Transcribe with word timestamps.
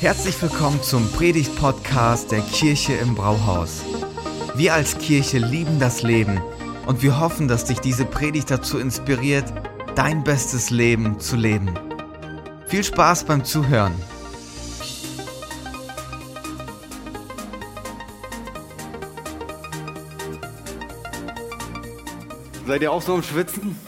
Herzlich 0.00 0.40
willkommen 0.40 0.82
zum 0.82 1.12
Predigt-Podcast 1.12 2.32
der 2.32 2.40
Kirche 2.40 2.94
im 2.94 3.14
Brauhaus. 3.14 3.84
Wir 4.54 4.72
als 4.72 4.96
Kirche 4.96 5.36
lieben 5.36 5.78
das 5.78 6.02
Leben 6.02 6.40
und 6.86 7.02
wir 7.02 7.20
hoffen, 7.20 7.48
dass 7.48 7.66
dich 7.66 7.80
diese 7.80 8.06
Predigt 8.06 8.50
dazu 8.50 8.78
inspiriert, 8.78 9.44
dein 9.96 10.24
bestes 10.24 10.70
Leben 10.70 11.20
zu 11.20 11.36
leben. 11.36 11.78
Viel 12.66 12.82
Spaß 12.82 13.24
beim 13.24 13.44
Zuhören. 13.44 13.92
Seid 22.66 22.80
ihr 22.80 22.90
auch 22.90 23.02
so 23.02 23.16
am 23.16 23.22
Schwitzen? 23.22 23.78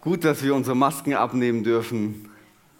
Gut, 0.00 0.24
dass 0.24 0.42
wir 0.42 0.54
unsere 0.54 0.74
Masken 0.74 1.12
abnehmen 1.12 1.62
dürfen 1.62 2.30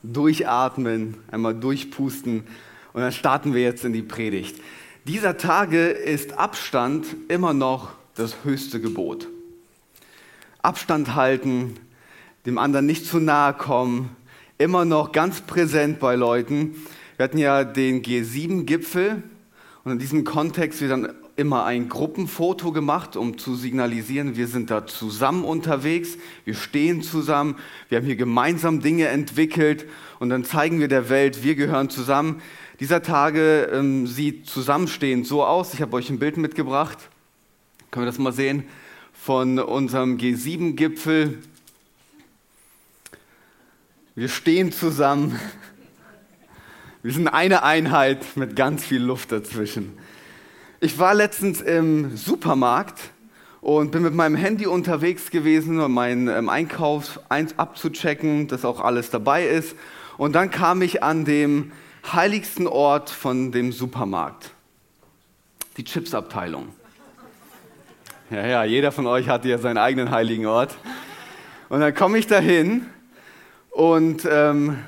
durchatmen, 0.02 1.16
einmal 1.30 1.54
durchpusten 1.54 2.44
und 2.92 3.00
dann 3.00 3.12
starten 3.12 3.54
wir 3.54 3.62
jetzt 3.62 3.84
in 3.84 3.92
die 3.92 4.02
Predigt. 4.02 4.60
Dieser 5.04 5.36
Tage 5.36 5.88
ist 5.88 6.38
Abstand 6.38 7.06
immer 7.28 7.54
noch 7.54 7.90
das 8.14 8.44
höchste 8.44 8.80
Gebot. 8.80 9.28
Abstand 10.62 11.14
halten, 11.14 11.76
dem 12.46 12.58
anderen 12.58 12.86
nicht 12.86 13.06
zu 13.06 13.18
nahe 13.18 13.54
kommen, 13.54 14.16
immer 14.58 14.84
noch 14.84 15.12
ganz 15.12 15.40
präsent 15.40 16.00
bei 16.00 16.16
Leuten. 16.16 16.74
Wir 17.16 17.24
hatten 17.24 17.38
ja 17.38 17.64
den 17.64 18.02
G7-Gipfel 18.02 19.22
und 19.84 19.92
in 19.92 19.98
diesem 19.98 20.24
Kontext 20.24 20.80
wird 20.80 20.90
dann 20.90 21.14
immer 21.38 21.64
ein 21.64 21.88
Gruppenfoto 21.88 22.72
gemacht, 22.72 23.16
um 23.16 23.38
zu 23.38 23.54
signalisieren, 23.54 24.36
wir 24.36 24.48
sind 24.48 24.70
da 24.70 24.88
zusammen 24.88 25.44
unterwegs, 25.44 26.18
wir 26.44 26.54
stehen 26.54 27.00
zusammen, 27.00 27.54
wir 27.88 27.98
haben 27.98 28.04
hier 28.04 28.16
gemeinsam 28.16 28.80
Dinge 28.80 29.06
entwickelt 29.06 29.86
und 30.18 30.30
dann 30.30 30.44
zeigen 30.44 30.80
wir 30.80 30.88
der 30.88 31.08
Welt, 31.08 31.44
wir 31.44 31.54
gehören 31.54 31.90
zusammen. 31.90 32.42
Dieser 32.80 33.02
Tage 33.02 33.70
ähm, 33.72 34.08
sieht 34.08 34.48
Zusammenstehen 34.48 35.24
so 35.24 35.44
aus. 35.44 35.74
Ich 35.74 35.80
habe 35.80 35.96
euch 35.96 36.10
ein 36.10 36.18
Bild 36.18 36.36
mitgebracht. 36.36 36.98
Können 37.92 38.04
wir 38.04 38.10
das 38.10 38.18
mal 38.18 38.32
sehen? 38.32 38.64
Von 39.12 39.60
unserem 39.60 40.16
G7-Gipfel. 40.16 41.38
Wir 44.16 44.28
stehen 44.28 44.72
zusammen. 44.72 45.38
Wir 47.04 47.12
sind 47.12 47.28
eine 47.28 47.62
Einheit 47.62 48.36
mit 48.36 48.56
ganz 48.56 48.84
viel 48.84 49.02
Luft 49.02 49.30
dazwischen. 49.30 49.96
Ich 50.80 50.96
war 51.00 51.12
letztens 51.12 51.60
im 51.60 52.16
Supermarkt 52.16 53.10
und 53.60 53.90
bin 53.90 54.02
mit 54.02 54.14
meinem 54.14 54.36
Handy 54.36 54.68
unterwegs 54.68 55.30
gewesen, 55.32 55.80
um 55.80 55.92
meinen 55.92 56.28
ähm, 56.28 56.48
Einkauf 56.48 57.18
abzuchecken, 57.28 58.46
dass 58.46 58.64
auch 58.64 58.80
alles 58.80 59.10
dabei 59.10 59.44
ist. 59.44 59.74
Und 60.18 60.34
dann 60.34 60.52
kam 60.52 60.80
ich 60.82 61.02
an 61.02 61.24
dem 61.24 61.72
heiligsten 62.12 62.68
Ort 62.68 63.10
von 63.10 63.50
dem 63.50 63.72
Supermarkt, 63.72 64.52
die 65.78 65.82
Chipsabteilung. 65.82 66.68
Ja, 68.30 68.46
ja, 68.46 68.62
jeder 68.62 68.92
von 68.92 69.08
euch 69.08 69.28
hat 69.28 69.44
ja 69.46 69.58
seinen 69.58 69.78
eigenen 69.78 70.12
heiligen 70.12 70.46
Ort. 70.46 70.76
Und 71.68 71.80
dann 71.80 71.92
komme 71.92 72.18
ich 72.18 72.28
dahin 72.28 72.86
und 73.70 74.28
ähm, 74.30 74.78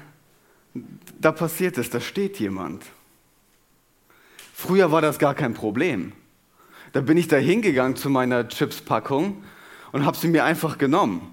da 1.18 1.32
passiert 1.32 1.78
es, 1.78 1.90
da 1.90 1.98
steht 2.00 2.38
jemand. 2.38 2.84
Früher 4.62 4.92
war 4.92 5.00
das 5.00 5.18
gar 5.18 5.34
kein 5.34 5.54
Problem. 5.54 6.12
Da 6.92 7.00
bin 7.00 7.16
ich 7.16 7.28
da 7.28 7.38
hingegangen 7.38 7.96
zu 7.96 8.10
meiner 8.10 8.46
Chips-Packung 8.46 9.42
und 9.90 10.04
habe 10.04 10.18
sie 10.18 10.28
mir 10.28 10.44
einfach 10.44 10.76
genommen. 10.76 11.32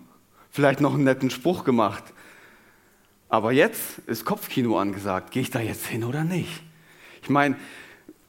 Vielleicht 0.50 0.80
noch 0.80 0.94
einen 0.94 1.04
netten 1.04 1.30
Spruch 1.30 1.66
gemacht. 1.66 2.06
Aber 3.28 3.52
jetzt 3.52 4.00
ist 4.06 4.24
Kopfkino 4.24 4.80
angesagt. 4.80 5.32
Gehe 5.32 5.42
ich 5.42 5.52
da 5.52 5.60
jetzt 5.60 5.86
hin 5.88 6.06
oder 6.06 6.24
nicht? 6.24 6.64
Ich 7.22 7.30
meine, 7.30 7.58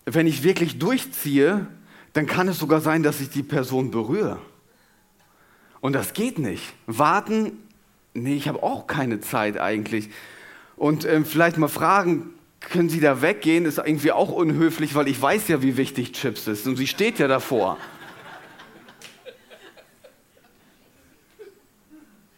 wenn 0.05 0.27
ich 0.27 0.43
wirklich 0.43 0.81
durchziehe, 0.81 1.69
dann 2.13 2.27
kann 2.27 2.49
es 2.49 2.59
sogar 2.59 2.81
sein, 2.81 3.05
dass 3.05 3.21
ich 3.21 3.31
die 3.31 3.45
Person 3.45 3.93
berühre. 3.93 4.41
Und 5.81 5.93
das 5.93 6.13
geht 6.13 6.41
nicht. 6.41 6.75
Warten, 6.89 7.53
nee, 8.15 8.35
ich 8.35 8.49
habe 8.49 8.65
auch 8.65 8.89
keine 8.89 9.21
Zeit 9.21 9.59
eigentlich. 9.59 10.11
Und 10.75 11.05
ähm, 11.05 11.25
vielleicht 11.25 11.57
mal 11.57 11.69
fragen, 11.69 12.31
können 12.71 12.89
Sie 12.89 13.01
da 13.01 13.23
weggehen, 13.23 13.65
ist 13.65 13.79
irgendwie 13.79 14.13
auch 14.13 14.31
unhöflich, 14.31 14.95
weil 14.95 15.09
ich 15.09 15.21
weiß 15.21 15.49
ja, 15.49 15.63
wie 15.63 15.77
wichtig 15.77 16.13
Chips 16.13 16.47
ist 16.47 16.67
und 16.67 16.77
sie 16.77 16.87
steht 16.87 17.19
ja 17.19 17.29
davor. 17.29 17.79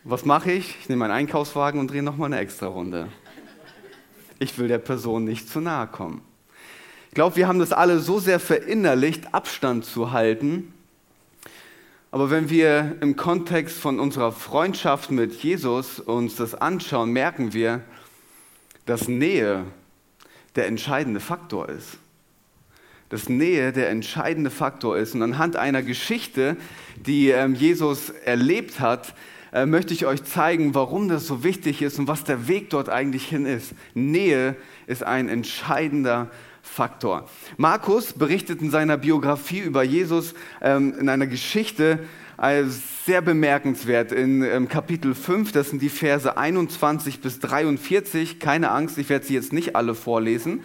Was 0.05 0.25
mache 0.25 0.53
ich? 0.53 0.77
Ich 0.81 0.89
nehme 0.89 1.01
meinen 1.01 1.13
Einkaufswagen 1.13 1.79
und 1.79 1.91
drehe 1.91 2.03
nochmal 2.03 2.27
eine 2.27 2.39
extra 2.41 2.67
Runde. 2.67 3.09
Ich 4.39 4.59
will 4.59 4.69
der 4.69 4.79
Person 4.79 5.25
nicht 5.25 5.49
zu 5.49 5.61
nahe 5.61 5.87
kommen. 5.87 6.23
Ich 7.09 7.15
glaube, 7.15 7.37
wir 7.37 7.47
haben 7.47 7.59
das 7.59 7.73
alle 7.73 7.99
so 7.99 8.19
sehr 8.19 8.41
verinnerlicht, 8.41 9.35
Abstand 9.35 9.85
zu 9.85 10.13
halten. 10.13 10.73
Aber 12.13 12.31
wenn 12.31 12.51
wir 12.51 12.97
im 13.01 13.17
Kontext 13.17 13.77
von 13.79 14.01
unserer 14.01 14.33
Freundschaft 14.33 15.11
mit 15.11 15.35
Jesus 15.43 16.01
uns 16.01 16.37
das 16.37 16.55
anschauen, 16.55 17.11
merken 17.11 17.53
wir, 17.53 17.83
dass 18.87 19.07
Nähe 19.07 19.65
der 20.57 20.67
entscheidende 20.67 21.21
Faktor 21.21 21.69
ist. 21.69 21.99
Dass 23.09 23.29
Nähe 23.29 23.73
der 23.73 23.91
entscheidende 23.91 24.51
Faktor 24.51 24.97
ist. 24.97 25.15
Und 25.15 25.23
anhand 25.23 25.57
einer 25.57 25.83
Geschichte, 25.83 26.57
die 26.97 27.31
ähm, 27.31 27.55
Jesus 27.55 28.11
erlebt 28.11 28.81
hat, 28.81 29.15
äh, 29.53 29.67
möchte 29.67 29.93
ich 29.93 30.07
euch 30.07 30.23
zeigen, 30.23 30.75
warum 30.75 31.09
das 31.09 31.27
so 31.27 31.43
wichtig 31.43 31.83
ist 31.83 31.99
und 31.99 32.07
was 32.07 32.23
der 32.25 32.47
Weg 32.47 32.71
dort 32.71 32.89
eigentlich 32.89 33.27
hin 33.27 33.47
ist. 33.47 33.75
Nähe 33.95 34.55
ist 34.87 35.03
ein 35.03 35.29
entscheidender 35.29 36.31
Faktor. 36.63 37.29
Markus 37.57 38.13
berichtet 38.13 38.61
in 38.61 38.71
seiner 38.71 38.97
Biografie 38.97 39.61
über 39.61 39.83
Jesus 39.83 40.35
ähm, 40.61 40.95
in 41.01 41.09
einer 41.09 41.27
Geschichte, 41.27 41.99
sehr 43.05 43.21
bemerkenswert. 43.21 44.13
In 44.13 44.43
ähm, 44.43 44.67
Kapitel 44.69 45.15
5, 45.15 45.53
das 45.53 45.71
sind 45.71 45.83
die 45.83 45.91
Verse 45.91 46.39
21 46.39 47.21
bis 47.21 47.39
43. 47.39 48.41
Keine 48.41 48.71
Angst, 48.71 48.97
ich 48.97 49.11
werde 49.11 49.27
sie 49.27 49.35
jetzt 49.35 49.53
nicht 49.53 49.77
alle 49.77 49.95
vorlesen, 49.95 50.63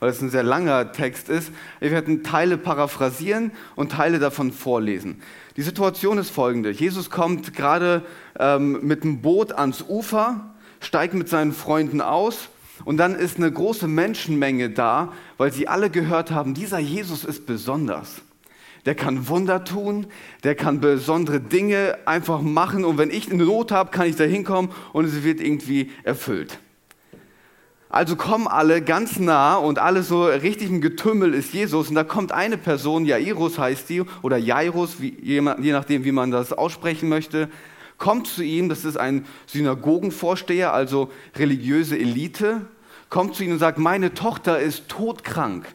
weil 0.00 0.08
es 0.08 0.22
ein 0.22 0.30
sehr 0.30 0.42
langer 0.42 0.92
Text 0.92 1.28
ist. 1.28 1.52
Wir 1.80 1.90
werden 1.90 2.22
Teile 2.22 2.56
paraphrasieren 2.56 3.52
und 3.76 3.92
Teile 3.92 4.20
davon 4.20 4.52
vorlesen. 4.52 5.20
Die 5.58 5.62
Situation 5.62 6.16
ist 6.16 6.30
folgende. 6.30 6.70
Jesus 6.70 7.10
kommt 7.10 7.52
gerade 7.52 8.06
ähm, 8.38 8.78
mit 8.86 9.04
dem 9.04 9.20
Boot 9.20 9.52
ans 9.52 9.84
Ufer, 9.86 10.54
steigt 10.80 11.12
mit 11.12 11.28
seinen 11.28 11.52
Freunden 11.52 12.00
aus 12.00 12.48
und 12.86 12.96
dann 12.96 13.14
ist 13.14 13.36
eine 13.36 13.52
große 13.52 13.86
Menschenmenge 13.86 14.70
da, 14.70 15.12
weil 15.36 15.52
sie 15.52 15.68
alle 15.68 15.90
gehört 15.90 16.30
haben, 16.30 16.54
dieser 16.54 16.78
Jesus 16.78 17.24
ist 17.24 17.44
besonders 17.44 18.22
der 18.86 18.94
kann 18.94 19.28
Wunder 19.28 19.64
tun, 19.64 20.06
der 20.44 20.54
kann 20.54 20.80
besondere 20.80 21.40
Dinge 21.40 21.98
einfach 22.06 22.40
machen 22.40 22.84
und 22.84 22.98
wenn 22.98 23.10
ich 23.10 23.30
eine 23.30 23.44
Not 23.44 23.72
habe, 23.72 23.90
kann 23.90 24.06
ich 24.06 24.16
da 24.16 24.24
hinkommen 24.24 24.70
und 24.92 25.04
es 25.04 25.22
wird 25.24 25.40
irgendwie 25.40 25.90
erfüllt. 26.04 26.58
Also 27.90 28.16
kommen 28.16 28.46
alle 28.46 28.82
ganz 28.82 29.18
nah 29.18 29.56
und 29.56 29.78
alle 29.78 30.02
so 30.02 30.26
richtig 30.26 30.68
im 30.68 30.82
Getümmel 30.82 31.32
ist 31.32 31.54
Jesus 31.54 31.88
und 31.88 31.94
da 31.94 32.04
kommt 32.04 32.32
eine 32.32 32.58
Person, 32.58 33.06
Jairus 33.06 33.58
heißt 33.58 33.88
die 33.88 34.02
oder 34.20 34.36
Jairus, 34.36 35.00
wie, 35.00 35.16
je 35.22 35.40
nachdem 35.40 36.04
wie 36.04 36.12
man 36.12 36.30
das 36.30 36.52
aussprechen 36.52 37.08
möchte, 37.08 37.48
kommt 37.96 38.26
zu 38.26 38.42
ihm, 38.42 38.68
das 38.68 38.84
ist 38.84 38.98
ein 38.98 39.24
Synagogenvorsteher, 39.46 40.72
also 40.72 41.10
religiöse 41.36 41.98
Elite, 41.98 42.62
kommt 43.08 43.34
zu 43.34 43.44
ihm 43.44 43.52
und 43.52 43.58
sagt, 43.58 43.78
meine 43.78 44.12
Tochter 44.12 44.60
ist 44.60 44.88
todkrank 44.88 45.66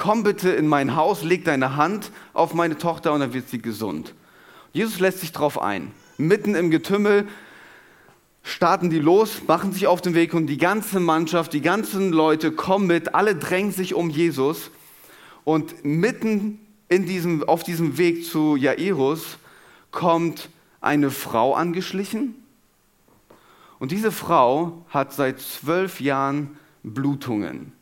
komm 0.00 0.22
bitte 0.22 0.48
in 0.48 0.66
mein 0.66 0.96
Haus, 0.96 1.22
leg 1.22 1.44
deine 1.44 1.76
Hand 1.76 2.10
auf 2.32 2.54
meine 2.54 2.78
Tochter 2.78 3.12
und 3.12 3.20
dann 3.20 3.34
wird 3.34 3.50
sie 3.50 3.60
gesund. 3.60 4.14
Jesus 4.72 4.98
lässt 4.98 5.20
sich 5.20 5.30
darauf 5.30 5.60
ein. 5.60 5.92
Mitten 6.16 6.54
im 6.54 6.70
Getümmel 6.70 7.28
starten 8.42 8.88
die 8.88 8.98
los, 8.98 9.42
machen 9.46 9.72
sich 9.72 9.86
auf 9.86 10.00
den 10.00 10.14
Weg 10.14 10.32
und 10.32 10.46
die 10.46 10.56
ganze 10.56 11.00
Mannschaft, 11.00 11.52
die 11.52 11.60
ganzen 11.60 12.12
Leute 12.12 12.50
kommen 12.50 12.86
mit, 12.86 13.14
alle 13.14 13.36
drängen 13.36 13.72
sich 13.72 13.92
um 13.92 14.08
Jesus 14.08 14.70
und 15.44 15.84
mitten 15.84 16.60
in 16.88 17.04
diesem, 17.04 17.46
auf 17.46 17.62
diesem 17.62 17.98
Weg 17.98 18.24
zu 18.24 18.56
Jairus 18.56 19.36
kommt 19.90 20.48
eine 20.80 21.10
Frau 21.10 21.52
angeschlichen 21.52 22.36
und 23.78 23.92
diese 23.92 24.12
Frau 24.12 24.82
hat 24.88 25.12
seit 25.12 25.40
zwölf 25.40 26.00
Jahren 26.00 26.56
Blutungen. 26.82 27.72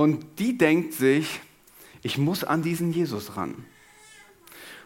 Und 0.00 0.24
die 0.38 0.56
denkt 0.56 0.94
sich, 0.94 1.40
ich 2.02 2.16
muss 2.16 2.42
an 2.42 2.62
diesen 2.62 2.90
Jesus 2.90 3.36
ran. 3.36 3.54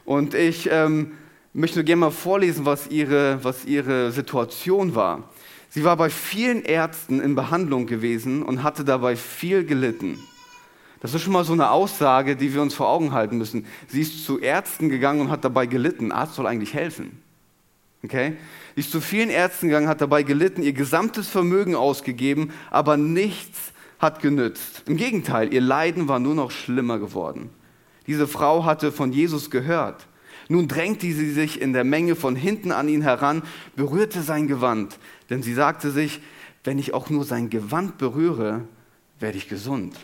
Und 0.04 0.34
ich 0.34 0.68
ähm, 0.72 1.12
möchte 1.52 1.84
gerne 1.84 2.00
mal 2.00 2.10
vorlesen, 2.10 2.64
was 2.64 2.88
ihre, 2.88 3.38
was 3.44 3.64
ihre 3.64 4.10
Situation 4.10 4.96
war. 4.96 5.30
Sie 5.70 5.84
war 5.84 5.96
bei 5.96 6.10
vielen 6.10 6.64
Ärzten 6.64 7.20
in 7.20 7.36
Behandlung 7.36 7.86
gewesen 7.86 8.42
und 8.42 8.64
hatte 8.64 8.84
dabei 8.84 9.14
viel 9.14 9.64
gelitten. 9.64 10.18
Das 10.98 11.14
ist 11.14 11.22
schon 11.22 11.32
mal 11.32 11.44
so 11.44 11.52
eine 11.52 11.70
Aussage, 11.70 12.34
die 12.34 12.52
wir 12.52 12.60
uns 12.60 12.74
vor 12.74 12.88
Augen 12.88 13.12
halten 13.12 13.38
müssen. 13.38 13.66
Sie 13.86 14.00
ist 14.00 14.24
zu 14.24 14.40
Ärzten 14.40 14.88
gegangen 14.88 15.20
und 15.20 15.30
hat 15.30 15.44
dabei 15.44 15.66
gelitten. 15.66 16.10
Arzt 16.10 16.34
soll 16.34 16.48
eigentlich 16.48 16.74
helfen. 16.74 17.22
Okay? 18.02 18.36
Sie 18.74 18.80
ist 18.80 18.90
zu 18.90 19.00
vielen 19.00 19.30
Ärzten 19.30 19.68
gegangen, 19.68 19.86
hat 19.86 20.00
dabei 20.00 20.24
gelitten, 20.24 20.64
ihr 20.64 20.72
gesamtes 20.72 21.28
Vermögen 21.28 21.76
ausgegeben, 21.76 22.52
aber 22.72 22.96
nichts 22.96 23.73
hat 23.98 24.20
genützt. 24.20 24.82
Im 24.86 24.96
Gegenteil, 24.96 25.52
ihr 25.52 25.60
Leiden 25.60 26.08
war 26.08 26.18
nur 26.18 26.34
noch 26.34 26.50
schlimmer 26.50 26.98
geworden. 26.98 27.50
Diese 28.06 28.26
Frau 28.26 28.64
hatte 28.64 28.92
von 28.92 29.12
Jesus 29.12 29.50
gehört. 29.50 30.06
Nun 30.48 30.68
drängte 30.68 31.06
sie 31.06 31.30
sich 31.30 31.60
in 31.60 31.72
der 31.72 31.84
Menge 31.84 32.16
von 32.16 32.36
hinten 32.36 32.70
an 32.70 32.88
ihn 32.88 33.02
heran, 33.02 33.42
berührte 33.76 34.22
sein 34.22 34.46
Gewand, 34.46 34.98
denn 35.30 35.42
sie 35.42 35.54
sagte 35.54 35.90
sich, 35.90 36.20
wenn 36.64 36.78
ich 36.78 36.92
auch 36.92 37.08
nur 37.10 37.24
sein 37.24 37.50
Gewand 37.50 37.98
berühre, 37.98 38.62
werde 39.20 39.38
ich 39.38 39.48
gesund. 39.48 39.94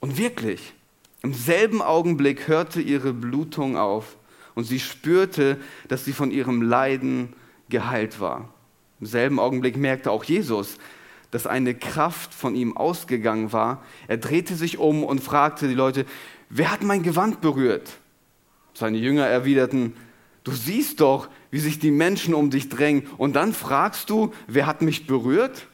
Und 0.00 0.16
wirklich, 0.18 0.74
im 1.22 1.34
selben 1.34 1.82
Augenblick 1.82 2.48
hörte 2.48 2.80
ihre 2.80 3.12
Blutung 3.12 3.76
auf 3.76 4.16
und 4.54 4.64
sie 4.64 4.80
spürte, 4.80 5.58
dass 5.88 6.04
sie 6.04 6.12
von 6.12 6.30
ihrem 6.30 6.62
Leiden 6.62 7.32
geheilt 7.68 8.20
war. 8.20 8.52
Im 9.00 9.06
selben 9.06 9.40
Augenblick 9.40 9.76
merkte 9.76 10.10
auch 10.10 10.24
Jesus, 10.24 10.78
dass 11.34 11.48
eine 11.48 11.74
Kraft 11.74 12.32
von 12.32 12.54
ihm 12.54 12.76
ausgegangen 12.76 13.52
war. 13.52 13.82
Er 14.06 14.18
drehte 14.18 14.54
sich 14.54 14.78
um 14.78 15.02
und 15.02 15.18
fragte 15.20 15.66
die 15.66 15.74
Leute, 15.74 16.06
wer 16.48 16.70
hat 16.70 16.84
mein 16.84 17.02
Gewand 17.02 17.40
berührt? 17.40 17.98
Seine 18.72 18.98
Jünger 18.98 19.26
erwiderten, 19.26 19.96
du 20.44 20.52
siehst 20.52 21.00
doch, 21.00 21.28
wie 21.50 21.58
sich 21.58 21.80
die 21.80 21.90
Menschen 21.90 22.34
um 22.34 22.50
dich 22.50 22.68
drängen 22.68 23.08
und 23.18 23.34
dann 23.34 23.52
fragst 23.52 24.10
du, 24.10 24.32
wer 24.46 24.66
hat 24.66 24.80
mich 24.80 25.08
berührt? 25.08 25.66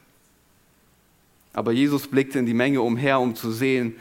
Aber 1.52 1.72
Jesus 1.72 2.08
blickte 2.08 2.38
in 2.38 2.46
die 2.46 2.54
Menge 2.54 2.80
umher, 2.80 3.20
um 3.20 3.34
zu 3.34 3.52
sehen, 3.52 3.96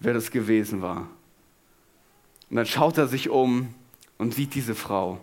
wer 0.00 0.12
das 0.12 0.32
gewesen 0.32 0.82
war. 0.82 1.06
Und 2.50 2.56
dann 2.56 2.66
schaut 2.66 2.98
er 2.98 3.06
sich 3.06 3.30
um 3.30 3.72
und 4.18 4.34
sieht 4.34 4.56
diese 4.56 4.74
Frau. 4.74 5.20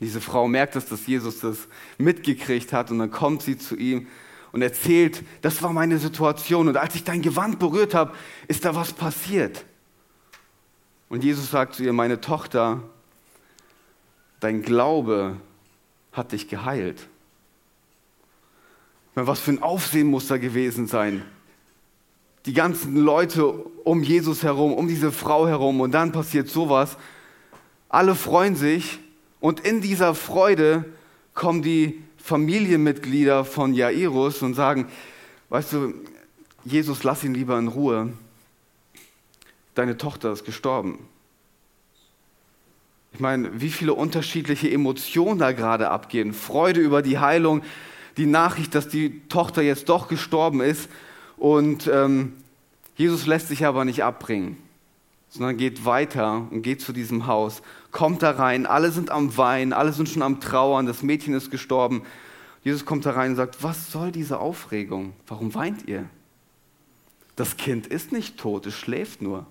Diese 0.00 0.20
Frau 0.20 0.48
merkt 0.48 0.74
es, 0.74 0.86
dass 0.86 1.06
Jesus 1.06 1.38
das 1.38 1.68
mitgekriegt 1.96 2.72
hat 2.72 2.90
und 2.90 2.98
dann 2.98 3.12
kommt 3.12 3.42
sie 3.42 3.56
zu 3.56 3.76
ihm 3.76 4.08
und 4.52 4.62
erzählt, 4.62 5.24
das 5.40 5.62
war 5.62 5.72
meine 5.72 5.98
Situation 5.98 6.68
und 6.68 6.76
als 6.76 6.94
ich 6.94 7.04
dein 7.04 7.22
Gewand 7.22 7.58
berührt 7.58 7.94
habe, 7.94 8.14
ist 8.48 8.64
da 8.64 8.74
was 8.74 8.92
passiert. 8.92 9.64
Und 11.08 11.24
Jesus 11.24 11.50
sagt 11.50 11.74
zu 11.74 11.82
ihr, 11.82 11.92
meine 11.92 12.20
Tochter, 12.20 12.82
dein 14.40 14.62
Glaube 14.62 15.36
hat 16.12 16.32
dich 16.32 16.48
geheilt. 16.48 17.08
Was 19.14 19.40
für 19.40 19.52
ein 19.52 19.62
Aufsehen 19.62 20.06
muss 20.06 20.26
da 20.26 20.38
gewesen 20.38 20.86
sein. 20.86 21.22
Die 22.46 22.54
ganzen 22.54 22.96
Leute 22.96 23.46
um 23.46 24.02
Jesus 24.02 24.42
herum, 24.42 24.72
um 24.72 24.88
diese 24.88 25.12
Frau 25.12 25.46
herum 25.46 25.80
und 25.80 25.92
dann 25.92 26.12
passiert 26.12 26.48
sowas 26.48 26.96
alle 27.92 28.14
freuen 28.14 28.56
sich 28.56 28.98
und 29.38 29.60
in 29.60 29.82
dieser 29.82 30.14
Freude 30.14 30.86
kommen 31.34 31.62
die 31.62 32.02
Familienmitglieder 32.22 33.44
von 33.44 33.74
Jairus 33.74 34.42
und 34.42 34.54
sagen, 34.54 34.86
weißt 35.48 35.72
du, 35.72 35.94
Jesus, 36.64 37.02
lass 37.02 37.24
ihn 37.24 37.34
lieber 37.34 37.58
in 37.58 37.68
Ruhe. 37.68 38.12
Deine 39.74 39.96
Tochter 39.96 40.32
ist 40.32 40.44
gestorben. 40.44 40.98
Ich 43.12 43.20
meine, 43.20 43.60
wie 43.60 43.70
viele 43.70 43.94
unterschiedliche 43.94 44.70
Emotionen 44.70 45.38
da 45.38 45.52
gerade 45.52 45.90
abgehen. 45.90 46.32
Freude 46.32 46.80
über 46.80 47.02
die 47.02 47.18
Heilung, 47.18 47.62
die 48.16 48.26
Nachricht, 48.26 48.74
dass 48.74 48.88
die 48.88 49.20
Tochter 49.28 49.62
jetzt 49.62 49.88
doch 49.88 50.08
gestorben 50.08 50.60
ist. 50.60 50.88
Und 51.36 51.88
ähm, 51.92 52.34
Jesus 52.96 53.26
lässt 53.26 53.48
sich 53.48 53.66
aber 53.66 53.84
nicht 53.84 54.04
abbringen 54.04 54.56
sondern 55.32 55.56
geht 55.56 55.86
weiter 55.86 56.46
und 56.50 56.60
geht 56.60 56.82
zu 56.82 56.92
diesem 56.92 57.26
Haus, 57.26 57.62
kommt 57.92 58.22
da 58.22 58.32
rein, 58.32 58.66
alle 58.66 58.90
sind 58.90 59.10
am 59.10 59.36
Weinen, 59.36 59.72
alle 59.72 59.92
sind 59.92 60.08
schon 60.08 60.22
am 60.22 60.40
Trauern, 60.40 60.86
das 60.86 61.02
Mädchen 61.02 61.34
ist 61.34 61.50
gestorben. 61.50 62.02
Jesus 62.64 62.84
kommt 62.84 63.06
da 63.06 63.12
rein 63.12 63.32
und 63.32 63.36
sagt, 63.36 63.62
was 63.62 63.92
soll 63.92 64.10
diese 64.10 64.40
Aufregung? 64.40 65.12
Warum 65.26 65.54
weint 65.54 65.88
ihr? 65.88 66.08
Das 67.36 67.56
Kind 67.56 67.86
ist 67.86 68.12
nicht 68.12 68.38
tot, 68.38 68.66
es 68.66 68.74
schläft 68.74 69.20
nur. 69.22 69.46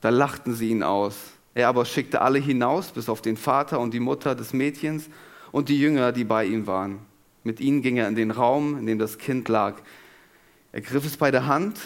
Da 0.00 0.08
lachten 0.08 0.54
sie 0.54 0.70
ihn 0.70 0.82
aus. 0.82 1.16
Er 1.54 1.68
aber 1.68 1.84
schickte 1.84 2.22
alle 2.22 2.38
hinaus, 2.38 2.92
bis 2.92 3.08
auf 3.08 3.20
den 3.20 3.36
Vater 3.36 3.80
und 3.80 3.92
die 3.92 4.00
Mutter 4.00 4.34
des 4.34 4.52
Mädchens 4.52 5.10
und 5.52 5.68
die 5.68 5.78
Jünger, 5.78 6.12
die 6.12 6.24
bei 6.24 6.46
ihm 6.46 6.66
waren. 6.66 7.00
Mit 7.42 7.60
ihnen 7.60 7.82
ging 7.82 7.96
er 7.96 8.08
in 8.08 8.14
den 8.14 8.30
Raum, 8.30 8.78
in 8.78 8.86
dem 8.86 8.98
das 8.98 9.18
Kind 9.18 9.48
lag. 9.48 9.76
Er 10.72 10.80
griff 10.80 11.04
es 11.04 11.16
bei 11.16 11.30
der 11.30 11.46
Hand 11.46 11.80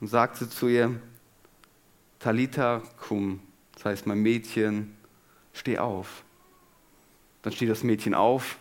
und 0.00 0.08
sagte 0.08 0.48
zu 0.48 0.68
ihr, 0.68 1.00
Talita 2.18 2.82
cum, 2.98 3.40
das 3.86 4.00
heißt 4.00 4.06
mein 4.08 4.18
Mädchen, 4.18 4.96
steh 5.52 5.78
auf. 5.78 6.24
Dann 7.42 7.52
steht 7.52 7.70
das 7.70 7.84
Mädchen 7.84 8.14
auf 8.14 8.58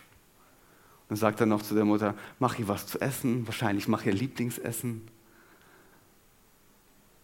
und 1.10 1.16
sagt 1.16 1.42
dann 1.42 1.50
noch 1.50 1.64
zu 1.64 1.74
der 1.74 1.84
Mutter, 1.84 2.14
mach 2.38 2.60
ihr 2.60 2.68
was 2.68 2.86
zu 2.86 3.02
essen, 3.02 3.48
wahrscheinlich 3.48 3.88
mach 3.88 4.06
ihr 4.06 4.14
Lieblingsessen. 4.14 5.02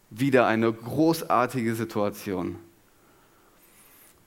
Wieder 0.09 0.47
eine 0.47 0.73
großartige 0.73 1.75
Situation. 1.75 2.55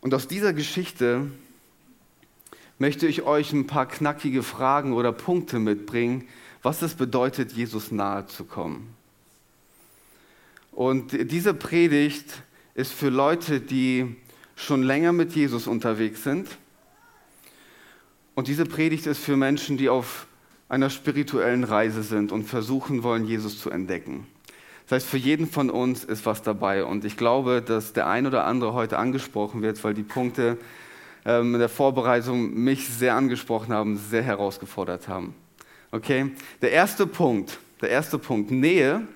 Und 0.00 0.14
aus 0.14 0.28
dieser 0.28 0.52
Geschichte 0.52 1.32
möchte 2.78 3.08
ich 3.08 3.22
euch 3.22 3.52
ein 3.52 3.66
paar 3.66 3.86
knackige 3.86 4.44
Fragen 4.44 4.92
oder 4.92 5.10
Punkte 5.10 5.58
mitbringen, 5.58 6.28
was 6.62 6.80
es 6.82 6.94
bedeutet, 6.94 7.50
Jesus 7.50 7.90
nahe 7.90 8.26
zu 8.26 8.44
kommen. 8.44 8.94
Und 10.70 11.10
diese 11.32 11.54
Predigt 11.54 12.44
ist 12.74 12.92
für 12.92 13.08
Leute, 13.08 13.60
die 13.60 14.16
schon 14.56 14.82
länger 14.82 15.12
mit 15.12 15.32
Jesus 15.32 15.66
unterwegs 15.66 16.24
sind. 16.24 16.48
Und 18.34 18.48
diese 18.48 18.64
Predigt 18.64 19.06
ist 19.06 19.18
für 19.18 19.36
Menschen, 19.36 19.76
die 19.76 19.88
auf 19.88 20.26
einer 20.68 20.90
spirituellen 20.90 21.64
Reise 21.64 22.02
sind 22.02 22.32
und 22.32 22.44
versuchen 22.44 23.02
wollen, 23.02 23.26
Jesus 23.26 23.60
zu 23.60 23.70
entdecken. 23.70 24.26
Das 24.86 24.96
heißt, 24.96 25.06
für 25.06 25.18
jeden 25.18 25.46
von 25.46 25.70
uns 25.70 26.04
ist 26.04 26.26
was 26.26 26.42
dabei. 26.42 26.84
Und 26.84 27.04
ich 27.04 27.16
glaube, 27.16 27.62
dass 27.62 27.92
der 27.92 28.08
ein 28.08 28.26
oder 28.26 28.44
andere 28.44 28.74
heute 28.74 28.98
angesprochen 28.98 29.62
wird, 29.62 29.82
weil 29.84 29.94
die 29.94 30.02
Punkte 30.02 30.58
ähm, 31.24 31.54
in 31.54 31.60
der 31.60 31.68
Vorbereitung 31.68 32.52
mich 32.54 32.88
sehr 32.88 33.14
angesprochen 33.14 33.72
haben, 33.72 33.96
sehr 33.96 34.22
herausgefordert 34.22 35.08
haben. 35.08 35.34
Okay? 35.90 36.32
Der 36.60 36.72
erste 36.72 37.06
Punkt, 37.06 37.58
der 37.80 37.90
erste 37.90 38.18
Punkt, 38.18 38.50
Nähe 38.50 39.06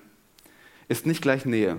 ist 0.87 1.05
nicht 1.05 1.21
gleich 1.21 1.45
Nähe. 1.45 1.77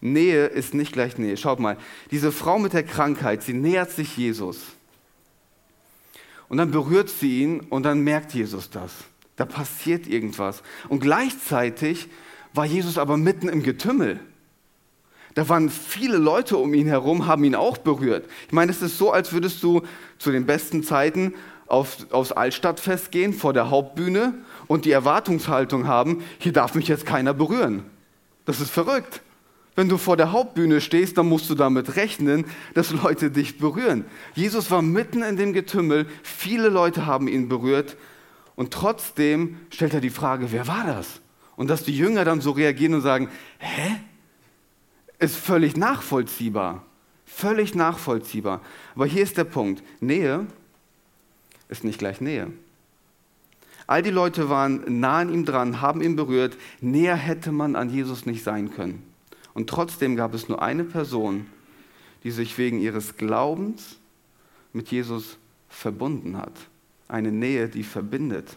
Nähe 0.00 0.46
ist 0.46 0.74
nicht 0.74 0.92
gleich 0.92 1.18
Nähe. 1.18 1.36
Schaut 1.36 1.60
mal, 1.60 1.76
diese 2.10 2.32
Frau 2.32 2.58
mit 2.58 2.72
der 2.72 2.84
Krankheit, 2.84 3.42
sie 3.42 3.52
nähert 3.52 3.90
sich 3.90 4.16
Jesus. 4.16 4.58
Und 6.48 6.56
dann 6.56 6.70
berührt 6.70 7.08
sie 7.08 7.42
ihn 7.42 7.60
und 7.60 7.84
dann 7.84 8.00
merkt 8.00 8.32
Jesus 8.32 8.70
das. 8.70 8.92
Da 9.36 9.44
passiert 9.44 10.06
irgendwas. 10.06 10.62
Und 10.88 11.00
gleichzeitig 11.00 12.08
war 12.52 12.64
Jesus 12.64 12.98
aber 12.98 13.16
mitten 13.16 13.48
im 13.48 13.62
Getümmel. 13.62 14.20
Da 15.34 15.48
waren 15.48 15.70
viele 15.70 16.16
Leute 16.16 16.56
um 16.56 16.74
ihn 16.74 16.88
herum, 16.88 17.26
haben 17.26 17.44
ihn 17.44 17.54
auch 17.54 17.78
berührt. 17.78 18.28
Ich 18.46 18.52
meine, 18.52 18.72
es 18.72 18.82
ist 18.82 18.98
so, 18.98 19.12
als 19.12 19.32
würdest 19.32 19.62
du 19.62 19.82
zu 20.18 20.32
den 20.32 20.44
besten 20.44 20.82
Zeiten 20.82 21.34
auf, 21.66 22.12
aufs 22.12 22.32
Altstadtfest 22.32 23.12
gehen, 23.12 23.32
vor 23.32 23.52
der 23.52 23.70
Hauptbühne 23.70 24.34
und 24.66 24.84
die 24.84 24.90
Erwartungshaltung 24.90 25.86
haben, 25.86 26.24
hier 26.38 26.52
darf 26.52 26.74
mich 26.74 26.88
jetzt 26.88 27.06
keiner 27.06 27.32
berühren. 27.32 27.84
Das 28.44 28.60
ist 28.60 28.70
verrückt. 28.70 29.22
Wenn 29.80 29.88
du 29.88 29.96
vor 29.96 30.18
der 30.18 30.30
Hauptbühne 30.30 30.82
stehst, 30.82 31.16
dann 31.16 31.26
musst 31.26 31.48
du 31.48 31.54
damit 31.54 31.96
rechnen, 31.96 32.44
dass 32.74 32.90
Leute 32.90 33.30
dich 33.30 33.56
berühren. 33.56 34.04
Jesus 34.34 34.70
war 34.70 34.82
mitten 34.82 35.22
in 35.22 35.38
dem 35.38 35.54
Getümmel, 35.54 36.06
viele 36.22 36.68
Leute 36.68 37.06
haben 37.06 37.28
ihn 37.28 37.48
berührt 37.48 37.96
und 38.56 38.74
trotzdem 38.74 39.56
stellt 39.70 39.94
er 39.94 40.02
die 40.02 40.10
Frage, 40.10 40.52
wer 40.52 40.68
war 40.68 40.84
das? 40.84 41.22
Und 41.56 41.70
dass 41.70 41.82
die 41.82 41.96
Jünger 41.96 42.26
dann 42.26 42.42
so 42.42 42.50
reagieren 42.50 42.92
und 42.92 43.00
sagen, 43.00 43.30
hä? 43.58 43.96
Ist 45.18 45.36
völlig 45.36 45.78
nachvollziehbar. 45.78 46.84
Völlig 47.24 47.74
nachvollziehbar. 47.74 48.60
Aber 48.94 49.06
hier 49.06 49.22
ist 49.22 49.38
der 49.38 49.44
Punkt. 49.44 49.82
Nähe 50.00 50.46
ist 51.70 51.84
nicht 51.84 51.98
gleich 51.98 52.20
Nähe. 52.20 52.48
All 53.86 54.02
die 54.02 54.10
Leute 54.10 54.50
waren 54.50 55.00
nah 55.00 55.20
an 55.20 55.32
ihm 55.32 55.46
dran, 55.46 55.80
haben 55.80 56.02
ihn 56.02 56.16
berührt. 56.16 56.58
Näher 56.82 57.16
hätte 57.16 57.50
man 57.50 57.76
an 57.76 57.88
Jesus 57.88 58.26
nicht 58.26 58.44
sein 58.44 58.74
können. 58.74 59.09
Und 59.60 59.68
trotzdem 59.68 60.16
gab 60.16 60.32
es 60.32 60.48
nur 60.48 60.62
eine 60.62 60.84
Person, 60.84 61.46
die 62.24 62.30
sich 62.30 62.56
wegen 62.56 62.80
ihres 62.80 63.18
Glaubens 63.18 63.98
mit 64.72 64.90
Jesus 64.90 65.36
verbunden 65.68 66.38
hat. 66.38 66.54
Eine 67.08 67.30
Nähe, 67.30 67.68
die 67.68 67.82
verbindet. 67.82 68.56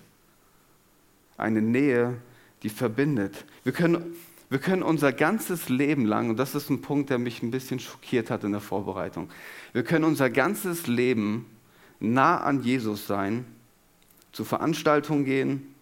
Eine 1.35 1.61
Nähe, 1.61 2.15
die 2.63 2.69
verbindet. 2.69 3.43
Wir 3.65 3.73
können, 3.73 4.15
wir 4.49 4.59
können 4.59 4.81
unser 4.81 5.11
ganzes 5.11 5.67
Leben 5.67 6.05
lang, 6.05 6.29
und 6.29 6.37
das 6.37 6.55
ist 6.55 6.69
ein 6.69 6.79
Punkt, 6.79 7.09
der 7.09 7.17
mich 7.17 7.43
ein 7.43 7.51
bisschen 7.51 7.81
schockiert 7.81 8.29
hat 8.29 8.45
in 8.45 8.53
der 8.53 8.61
Vorbereitung, 8.61 9.29
wir 9.73 9.83
können 9.83 10.05
unser 10.05 10.29
ganzes 10.29 10.87
Leben 10.87 11.47
nah 11.99 12.37
an 12.37 12.63
Jesus 12.63 13.07
sein 13.07 13.43
zu 14.31 14.45
Veranstaltungen 14.45 15.25
gehen, 15.25 15.72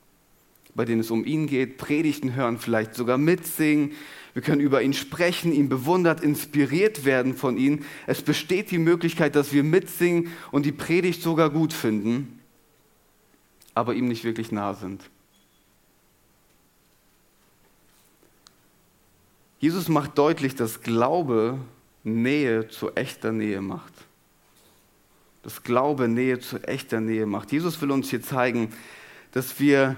bei 0.75 0.85
denen 0.85 1.01
es 1.01 1.11
um 1.11 1.25
ihn 1.25 1.47
geht, 1.47 1.77
Predigten 1.77 2.35
hören, 2.35 2.57
vielleicht 2.57 2.93
sogar 2.95 3.17
mitsingen. 3.17 3.91
Wir 4.33 4.41
können 4.41 4.61
über 4.61 4.81
ihn 4.81 4.93
sprechen, 4.93 5.51
ihn 5.51 5.67
bewundert, 5.67 6.21
inspiriert 6.21 7.03
werden 7.03 7.35
von 7.35 7.57
ihm. 7.57 7.83
Es 8.07 8.21
besteht 8.21 8.71
die 8.71 8.77
Möglichkeit, 8.77 9.35
dass 9.35 9.51
wir 9.51 9.63
mitsingen 9.63 10.31
und 10.51 10.65
die 10.65 10.71
Predigt 10.71 11.21
sogar 11.21 11.49
gut 11.49 11.73
finden, 11.73 12.39
aber 13.73 13.93
ihm 13.93 14.07
nicht 14.07 14.23
wirklich 14.23 14.51
nah 14.51 14.73
sind. 14.73 15.01
Jesus 19.59 19.89
macht 19.89 20.17
deutlich, 20.17 20.55
dass 20.55 20.81
Glaube 20.81 21.59
Nähe 22.03 22.67
zu 22.67 22.95
echter 22.95 23.31
Nähe 23.31 23.61
macht. 23.61 23.93
Dass 25.43 25.61
Glaube 25.61 26.07
Nähe 26.07 26.39
zu 26.39 26.57
echter 26.63 26.99
Nähe 26.99 27.27
macht. 27.27 27.51
Jesus 27.51 27.79
will 27.79 27.91
uns 27.91 28.09
hier 28.09 28.23
zeigen, 28.23 28.73
dass 29.33 29.59
wir, 29.59 29.97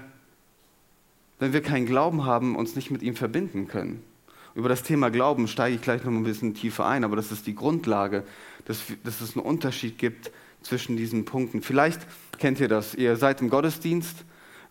wenn 1.38 1.52
wir 1.52 1.62
keinen 1.62 1.86
Glauben 1.86 2.24
haben, 2.24 2.56
uns 2.56 2.76
nicht 2.76 2.90
mit 2.90 3.02
ihm 3.02 3.16
verbinden 3.16 3.68
können. 3.68 4.02
Über 4.54 4.68
das 4.68 4.82
Thema 4.82 5.10
Glauben 5.10 5.48
steige 5.48 5.76
ich 5.76 5.82
gleich 5.82 6.04
noch 6.04 6.12
ein 6.12 6.22
bisschen 6.22 6.54
tiefer 6.54 6.86
ein, 6.86 7.04
aber 7.04 7.16
das 7.16 7.32
ist 7.32 7.46
die 7.46 7.54
Grundlage, 7.54 8.24
dass, 8.66 8.82
dass 9.02 9.20
es 9.20 9.36
einen 9.36 9.44
Unterschied 9.44 9.98
gibt 9.98 10.30
zwischen 10.62 10.96
diesen 10.96 11.24
Punkten. 11.24 11.60
Vielleicht 11.60 12.00
kennt 12.38 12.60
ihr 12.60 12.68
das. 12.68 12.94
Ihr 12.94 13.16
seid 13.16 13.40
im 13.40 13.50
Gottesdienst 13.50 14.24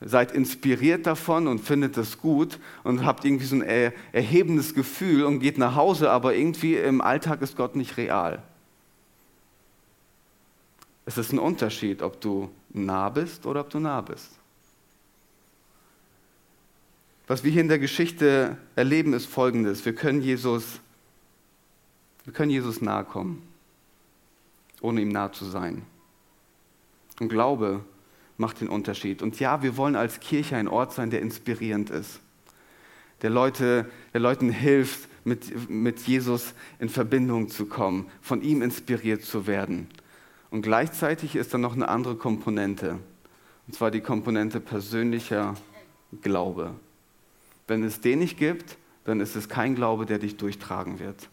seid 0.05 0.32
inspiriert 0.32 1.05
davon 1.05 1.48
und 1.48 1.60
findet 1.60 1.98
das 1.98 2.20
gut 2.20 2.60
und 2.84 3.05
habt 3.05 3.25
irgendwie 3.25 3.46
so 3.46 3.55
ein 3.55 3.62
erhebendes 3.62 4.74
Gefühl 4.74 5.24
und 5.24 5.39
geht 5.39 5.58
nach 5.58 5.75
Hause, 5.75 6.12
aber 6.12 6.36
irgendwie 6.36 6.75
im 6.75 7.01
Alltag 7.01 7.41
ist 7.41 7.55
Gott 7.55 7.75
nicht 7.75 7.98
real. 7.98 8.43
Es 11.05 11.17
ist 11.17 11.34
ein 11.34 11.39
Unterschied, 11.39 12.01
ob 12.01 12.22
du 12.22 12.50
nah 12.70 13.10
bist 13.10 13.46
oder 13.46 13.62
ob 13.62 13.70
du 13.70 13.79
nah 13.79 14.01
bist. 14.01 14.32
Was 17.27 17.43
wir 17.43 17.51
hier 17.51 17.61
in 17.61 17.69
der 17.69 17.79
Geschichte 17.79 18.57
erleben, 18.75 19.13
ist 19.13 19.27
folgendes. 19.27 19.85
Wir 19.85 19.95
können 19.95 20.21
Jesus, 20.21 20.81
wir 22.25 22.33
können 22.33 22.51
Jesus 22.51 22.81
nahe 22.81 23.05
kommen, 23.05 23.41
ohne 24.81 25.01
ihm 25.01 25.09
nah 25.09 25.31
zu 25.31 25.45
sein. 25.45 25.83
Und 27.19 27.29
Glaube 27.29 27.83
macht 28.37 28.59
den 28.59 28.67
Unterschied. 28.67 29.21
Und 29.21 29.39
ja, 29.39 29.61
wir 29.63 29.77
wollen 29.77 29.95
als 29.95 30.19
Kirche 30.19 30.57
ein 30.57 30.67
Ort 30.67 30.93
sein, 30.93 31.11
der 31.11 31.21
inspirierend 31.21 31.89
ist, 31.89 32.19
der, 33.21 33.29
Leute, 33.29 33.89
der 34.13 34.19
Leuten 34.19 34.49
hilft, 34.49 35.07
mit, 35.25 35.69
mit 35.69 36.01
Jesus 36.01 36.53
in 36.79 36.89
Verbindung 36.89 37.47
zu 37.47 37.65
kommen, 37.65 38.07
von 38.21 38.41
ihm 38.41 38.61
inspiriert 38.61 39.23
zu 39.23 39.47
werden. 39.47 39.87
Und 40.49 40.63
gleichzeitig 40.63 41.37
ist 41.37 41.53
da 41.53 41.57
noch 41.57 41.73
eine 41.73 41.87
andere 41.87 42.15
Komponente, 42.15 42.99
und 43.65 43.73
zwar 43.73 43.91
die 43.91 44.01
Komponente 44.01 44.59
persönlicher 44.59 45.55
Glaube. 46.21 46.75
Wenn 47.67 47.84
es 47.84 48.01
den 48.01 48.20
nicht 48.20 48.38
gibt, 48.38 48.77
dann 49.05 49.20
ist 49.20 49.36
es 49.36 49.50
kein 49.50 49.75
Glaube, 49.75 50.05
der 50.05 50.20
dich 50.20 50.38
durchtragen 50.38 51.00
wird. 51.00 51.29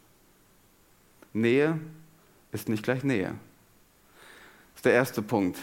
Nähe 1.32 1.78
ist 2.52 2.68
nicht 2.68 2.82
gleich 2.82 3.04
Nähe. 3.04 3.34
Das 4.72 4.76
ist 4.76 4.84
der 4.84 4.92
erste 4.92 5.22
Punkt. 5.22 5.58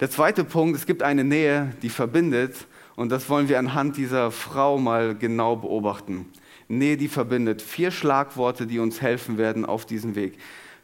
Der 0.00 0.10
zweite 0.10 0.44
Punkt, 0.44 0.76
es 0.76 0.86
gibt 0.86 1.02
eine 1.02 1.24
Nähe, 1.24 1.74
die 1.82 1.88
verbindet 1.88 2.66
und 2.96 3.10
das 3.10 3.28
wollen 3.28 3.48
wir 3.48 3.58
anhand 3.58 3.96
dieser 3.96 4.30
Frau 4.30 4.78
mal 4.78 5.16
genau 5.16 5.56
beobachten. 5.56 6.26
Nähe, 6.68 6.96
die 6.96 7.08
verbindet. 7.08 7.60
Vier 7.60 7.90
Schlagworte, 7.90 8.66
die 8.66 8.78
uns 8.78 9.02
helfen 9.02 9.38
werden 9.38 9.64
auf 9.64 9.84
diesem 9.84 10.14
Weg. 10.14 10.38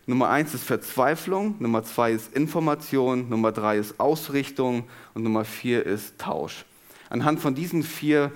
Nummer 0.07 0.31
eins 0.31 0.55
ist 0.55 0.65
Verzweiflung, 0.65 1.57
Nummer 1.59 1.83
zwei 1.85 2.13
ist 2.13 2.35
Information, 2.35 3.29
Nummer 3.29 3.53
drei 3.53 3.77
ist 3.77 4.01
Ausrichtung 4.01 4.85
und 5.15 5.23
Nummer 5.23 5.45
vier 5.45 5.85
ist 5.85 6.19
Tausch. 6.19 6.65
Anhand 7.11 7.41
von 7.41 7.55
diesen 7.55 7.83
vier 7.83 8.33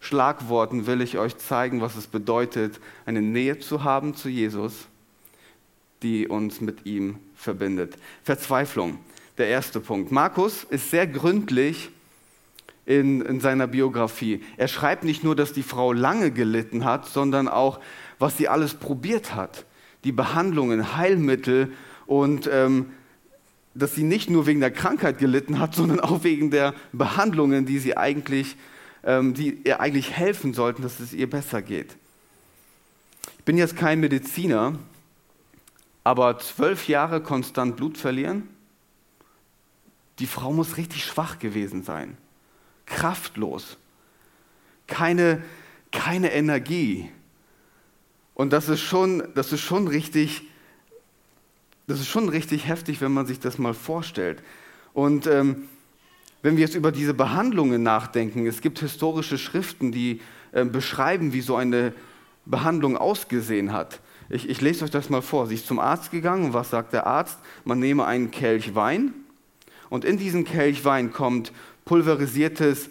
Schlagworten 0.00 0.86
will 0.86 1.02
ich 1.02 1.18
euch 1.18 1.36
zeigen, 1.36 1.80
was 1.80 1.96
es 1.96 2.06
bedeutet, 2.06 2.80
eine 3.06 3.22
Nähe 3.22 3.58
zu 3.58 3.84
haben 3.84 4.14
zu 4.14 4.28
Jesus, 4.28 4.88
die 6.02 6.26
uns 6.26 6.60
mit 6.60 6.86
ihm 6.86 7.18
verbindet. 7.34 7.96
Verzweiflung 8.24 8.98
der 9.38 9.48
erste 9.48 9.80
Punkt. 9.80 10.10
Markus 10.10 10.64
ist 10.64 10.90
sehr 10.90 11.06
gründlich 11.06 11.90
in, 12.86 13.20
in 13.20 13.40
seiner 13.40 13.66
Biografie. 13.66 14.42
Er 14.56 14.68
schreibt 14.68 15.04
nicht 15.04 15.22
nur, 15.22 15.36
dass 15.36 15.52
die 15.52 15.62
Frau 15.62 15.92
lange 15.92 16.30
gelitten 16.30 16.84
hat, 16.84 17.06
sondern 17.06 17.48
auch, 17.48 17.80
was 18.18 18.36
sie 18.36 18.48
alles 18.48 18.74
probiert 18.74 19.34
hat. 19.34 19.64
Die 20.04 20.12
Behandlungen, 20.12 20.96
Heilmittel 20.96 21.72
und 22.06 22.48
ähm, 22.52 22.86
dass 23.74 23.94
sie 23.94 24.02
nicht 24.02 24.30
nur 24.30 24.46
wegen 24.46 24.60
der 24.60 24.70
Krankheit 24.70 25.18
gelitten 25.18 25.58
hat, 25.58 25.74
sondern 25.76 26.00
auch 26.00 26.24
wegen 26.24 26.50
der 26.50 26.74
Behandlungen, 26.92 27.66
die 27.66 27.78
sie 27.78 27.96
eigentlich, 27.96 28.56
die 29.02 29.60
ihr 29.64 29.80
eigentlich 29.80 30.12
helfen 30.12 30.52
sollten, 30.52 30.82
dass 30.82 31.00
es 31.00 31.12
ihr 31.12 31.28
besser 31.28 31.62
geht. 31.62 31.96
Ich 33.38 33.44
bin 33.44 33.56
jetzt 33.56 33.76
kein 33.76 34.00
Mediziner, 34.00 34.78
aber 36.04 36.38
zwölf 36.38 36.88
Jahre 36.88 37.22
konstant 37.22 37.76
Blut 37.76 37.96
verlieren, 37.96 38.48
die 40.18 40.26
Frau 40.26 40.52
muss 40.52 40.76
richtig 40.76 41.04
schwach 41.04 41.38
gewesen 41.38 41.82
sein, 41.82 42.16
kraftlos, 42.84 43.78
keine, 44.86 45.42
keine 45.92 46.32
Energie. 46.32 47.10
Und 48.34 48.52
das 48.52 48.68
ist 48.68 48.82
schon, 48.82 49.26
das 49.34 49.52
ist 49.52 49.62
schon 49.62 49.88
richtig, 49.88 50.42
das 51.86 52.00
ist 52.00 52.08
schon 52.08 52.28
richtig 52.28 52.66
heftig, 52.66 53.00
wenn 53.00 53.12
man 53.12 53.26
sich 53.26 53.40
das 53.40 53.58
mal 53.58 53.74
vorstellt. 53.74 54.42
Und 54.92 55.26
ähm, 55.26 55.68
wenn 56.42 56.56
wir 56.56 56.64
jetzt 56.64 56.74
über 56.74 56.92
diese 56.92 57.14
Behandlungen 57.14 57.82
nachdenken, 57.82 58.46
es 58.46 58.60
gibt 58.60 58.78
historische 58.78 59.38
Schriften, 59.38 59.92
die 59.92 60.20
äh, 60.52 60.64
beschreiben, 60.64 61.32
wie 61.32 61.40
so 61.40 61.56
eine 61.56 61.92
Behandlung 62.46 62.96
ausgesehen 62.96 63.72
hat. 63.72 64.00
Ich, 64.28 64.48
ich 64.48 64.60
lese 64.60 64.84
euch 64.84 64.90
das 64.90 65.10
mal 65.10 65.22
vor. 65.22 65.46
Sie 65.46 65.56
ist 65.56 65.66
zum 65.66 65.78
Arzt 65.78 66.10
gegangen 66.10 66.46
und 66.46 66.54
was 66.54 66.70
sagt 66.70 66.92
der 66.92 67.06
Arzt? 67.06 67.38
Man 67.64 67.78
nehme 67.78 68.04
einen 68.06 68.30
Kelch 68.30 68.74
Wein 68.74 69.12
und 69.88 70.04
in 70.04 70.18
diesen 70.18 70.44
Kelch 70.44 70.84
Wein 70.84 71.12
kommt 71.12 71.52
pulverisiertes 71.84 72.90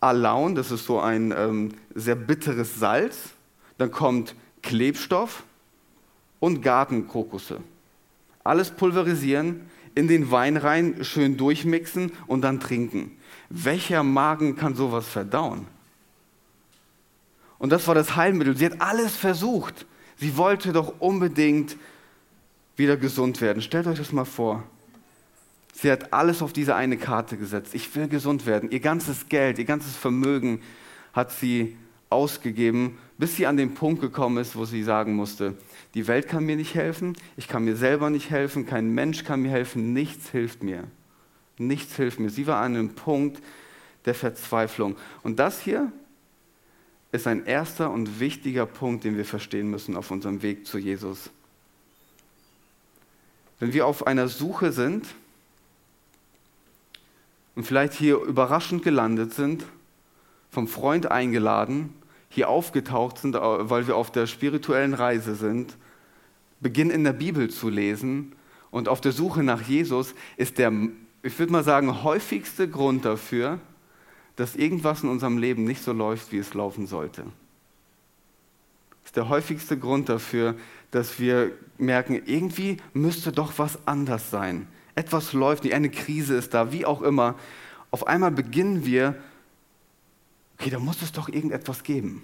Alaun, 0.00 0.54
das 0.54 0.70
ist 0.70 0.84
so 0.86 1.00
ein 1.00 1.34
ähm, 1.36 1.70
sehr 1.94 2.14
bitteres 2.14 2.78
Salz. 2.78 3.30
Dann 3.78 3.90
kommt 3.90 4.34
Klebstoff 4.62 5.44
und 6.40 6.62
Gartenkrokusse. 6.62 7.58
Alles 8.44 8.70
pulverisieren, 8.70 9.62
in 9.94 10.08
den 10.08 10.30
Wein 10.30 10.56
rein, 10.56 11.04
schön 11.04 11.36
durchmixen 11.36 12.12
und 12.26 12.42
dann 12.42 12.60
trinken. 12.60 13.16
Welcher 13.48 14.02
Magen 14.02 14.56
kann 14.56 14.74
sowas 14.74 15.06
verdauen? 15.06 15.66
Und 17.58 17.70
das 17.70 17.86
war 17.86 17.94
das 17.94 18.16
Heilmittel. 18.16 18.56
Sie 18.56 18.66
hat 18.66 18.80
alles 18.80 19.16
versucht. 19.16 19.86
Sie 20.16 20.36
wollte 20.36 20.72
doch 20.72 21.00
unbedingt 21.00 21.76
wieder 22.76 22.96
gesund 22.96 23.40
werden. 23.40 23.62
Stellt 23.62 23.86
euch 23.86 23.98
das 23.98 24.12
mal 24.12 24.24
vor. 24.24 24.64
Sie 25.72 25.90
hat 25.90 26.12
alles 26.12 26.42
auf 26.42 26.52
diese 26.52 26.74
eine 26.74 26.96
Karte 26.96 27.36
gesetzt. 27.36 27.74
Ich 27.74 27.94
will 27.94 28.08
gesund 28.08 28.46
werden. 28.46 28.70
Ihr 28.70 28.80
ganzes 28.80 29.28
Geld, 29.28 29.58
ihr 29.58 29.64
ganzes 29.64 29.96
Vermögen 29.96 30.62
hat 31.12 31.32
sie 31.32 31.76
ausgegeben, 32.10 32.98
bis 33.18 33.36
sie 33.36 33.46
an 33.46 33.56
den 33.56 33.74
Punkt 33.74 34.00
gekommen 34.00 34.38
ist, 34.38 34.56
wo 34.56 34.64
sie 34.64 34.82
sagen 34.82 35.14
musste, 35.14 35.54
die 35.94 36.06
Welt 36.06 36.28
kann 36.28 36.44
mir 36.44 36.56
nicht 36.56 36.74
helfen, 36.74 37.16
ich 37.36 37.48
kann 37.48 37.64
mir 37.64 37.76
selber 37.76 38.10
nicht 38.10 38.30
helfen, 38.30 38.66
kein 38.66 38.92
Mensch 38.92 39.24
kann 39.24 39.40
mir 39.40 39.50
helfen, 39.50 39.92
nichts 39.92 40.30
hilft 40.30 40.62
mir. 40.62 40.84
Nichts 41.56 41.94
hilft 41.96 42.18
mir. 42.18 42.30
Sie 42.30 42.48
war 42.48 42.60
an 42.60 42.74
einem 42.74 42.94
Punkt 42.94 43.40
der 44.06 44.14
Verzweiflung. 44.14 44.96
Und 45.22 45.38
das 45.38 45.60
hier 45.60 45.92
ist 47.12 47.28
ein 47.28 47.46
erster 47.46 47.92
und 47.92 48.18
wichtiger 48.18 48.66
Punkt, 48.66 49.04
den 49.04 49.16
wir 49.16 49.24
verstehen 49.24 49.70
müssen 49.70 49.96
auf 49.96 50.10
unserem 50.10 50.42
Weg 50.42 50.66
zu 50.66 50.78
Jesus. 50.78 51.30
Wenn 53.60 53.72
wir 53.72 53.86
auf 53.86 54.06
einer 54.06 54.26
Suche 54.26 54.72
sind, 54.72 55.06
und 57.54 57.64
vielleicht 57.64 57.92
hier 57.94 58.20
überraschend 58.20 58.82
gelandet 58.82 59.32
sind, 59.32 59.64
vom 60.50 60.68
Freund 60.68 61.10
eingeladen, 61.10 61.94
hier 62.34 62.48
aufgetaucht 62.48 63.18
sind, 63.18 63.34
weil 63.34 63.86
wir 63.86 63.96
auf 63.96 64.10
der 64.10 64.26
spirituellen 64.26 64.94
Reise 64.94 65.34
sind, 65.34 65.76
beginnen 66.60 66.90
in 66.90 67.04
der 67.04 67.12
Bibel 67.12 67.48
zu 67.50 67.68
lesen 67.68 68.32
und 68.70 68.88
auf 68.88 69.00
der 69.00 69.12
Suche 69.12 69.42
nach 69.42 69.62
Jesus 69.62 70.14
ist 70.36 70.58
der, 70.58 70.72
ich 71.22 71.38
würde 71.38 71.52
mal 71.52 71.62
sagen, 71.62 72.02
häufigste 72.02 72.68
Grund 72.68 73.04
dafür, 73.04 73.60
dass 74.36 74.56
irgendwas 74.56 75.04
in 75.04 75.10
unserem 75.10 75.38
Leben 75.38 75.64
nicht 75.64 75.82
so 75.82 75.92
läuft, 75.92 76.32
wie 76.32 76.38
es 76.38 76.54
laufen 76.54 76.86
sollte. 76.86 77.22
Das 77.22 79.10
ist 79.10 79.16
der 79.16 79.28
häufigste 79.28 79.78
Grund 79.78 80.08
dafür, 80.08 80.56
dass 80.90 81.20
wir 81.20 81.52
merken, 81.78 82.20
irgendwie 82.26 82.78
müsste 82.94 83.30
doch 83.30 83.52
was 83.58 83.78
anders 83.86 84.30
sein. 84.30 84.66
Etwas 84.96 85.32
läuft 85.32 85.64
nicht, 85.64 85.74
eine 85.74 85.90
Krise 85.90 86.34
ist 86.34 86.54
da, 86.54 86.72
wie 86.72 86.84
auch 86.84 87.02
immer. 87.02 87.36
Auf 87.90 88.06
einmal 88.08 88.30
beginnen 88.30 88.84
wir, 88.84 89.14
okay, 90.58 90.70
da 90.70 90.78
muss 90.78 91.02
es 91.02 91.12
doch 91.12 91.28
irgendetwas 91.28 91.82
geben. 91.82 92.22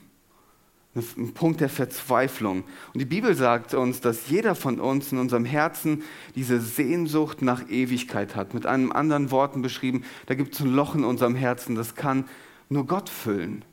ein 0.95 1.35
Punkt 1.35 1.61
der 1.61 1.69
Verzweiflung. 1.69 2.65
Und 2.93 2.99
die 3.01 3.05
Bibel 3.05 3.35
sagt 3.35 3.75
uns, 3.75 4.01
dass 4.01 4.29
jeder 4.29 4.55
von 4.55 4.81
uns 4.81 5.13
in 5.13 5.19
unserem 5.19 5.45
Herzen 5.45 6.03
diese 6.35 6.61
Sehnsucht 6.61 7.43
nach 7.43 7.69
Ewigkeit 7.69 8.35
hat. 8.35 8.55
Mit 8.55 8.67
einem 8.67 8.91
anderen 8.91 9.31
Worten 9.31 9.63
beschrieben, 9.63 10.05
da 10.27 10.35
gibt 10.35 10.55
es 10.55 10.61
ein 10.61 10.75
Loch 10.75 10.95
in 10.95 11.05
unserem 11.05 11.35
Herzen, 11.35 11.77
das 11.77 11.95
kann 11.95 12.25
nur 12.69 12.87
Gott 12.87 13.09
füllen. 13.09 13.65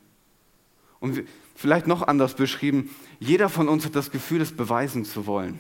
Und 1.00 1.24
vielleicht 1.56 1.88
noch 1.88 2.08
anders 2.08 2.36
beschrieben, 2.36 2.90
jeder 3.20 3.50
von 3.50 3.68
uns 3.68 3.86
hat 3.86 3.96
das 3.96 4.12
Gefühl, 4.12 4.42
es 4.42 4.52
beweisen 4.52 5.06
zu 5.06 5.26
wollen. 5.26 5.60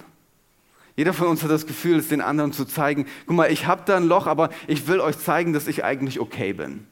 Jeder 0.95 1.13
von 1.13 1.27
uns 1.27 1.43
hat 1.43 1.51
das 1.51 1.67
Gefühl, 1.67 1.99
es 1.99 2.07
den 2.07 2.21
anderen 2.21 2.53
zu 2.53 2.65
zeigen. 2.65 3.05
Guck 3.27 3.35
mal, 3.35 3.51
ich 3.51 3.67
habe 3.67 3.83
da 3.85 3.97
ein 3.97 4.07
Loch, 4.07 4.25
aber 4.25 4.49
ich 4.65 4.87
will 4.87 4.99
euch 4.99 5.17
zeigen, 5.17 5.53
dass 5.53 5.67
ich 5.67 5.83
eigentlich 5.83 6.19
okay 6.19 6.53
bin. 6.53 6.87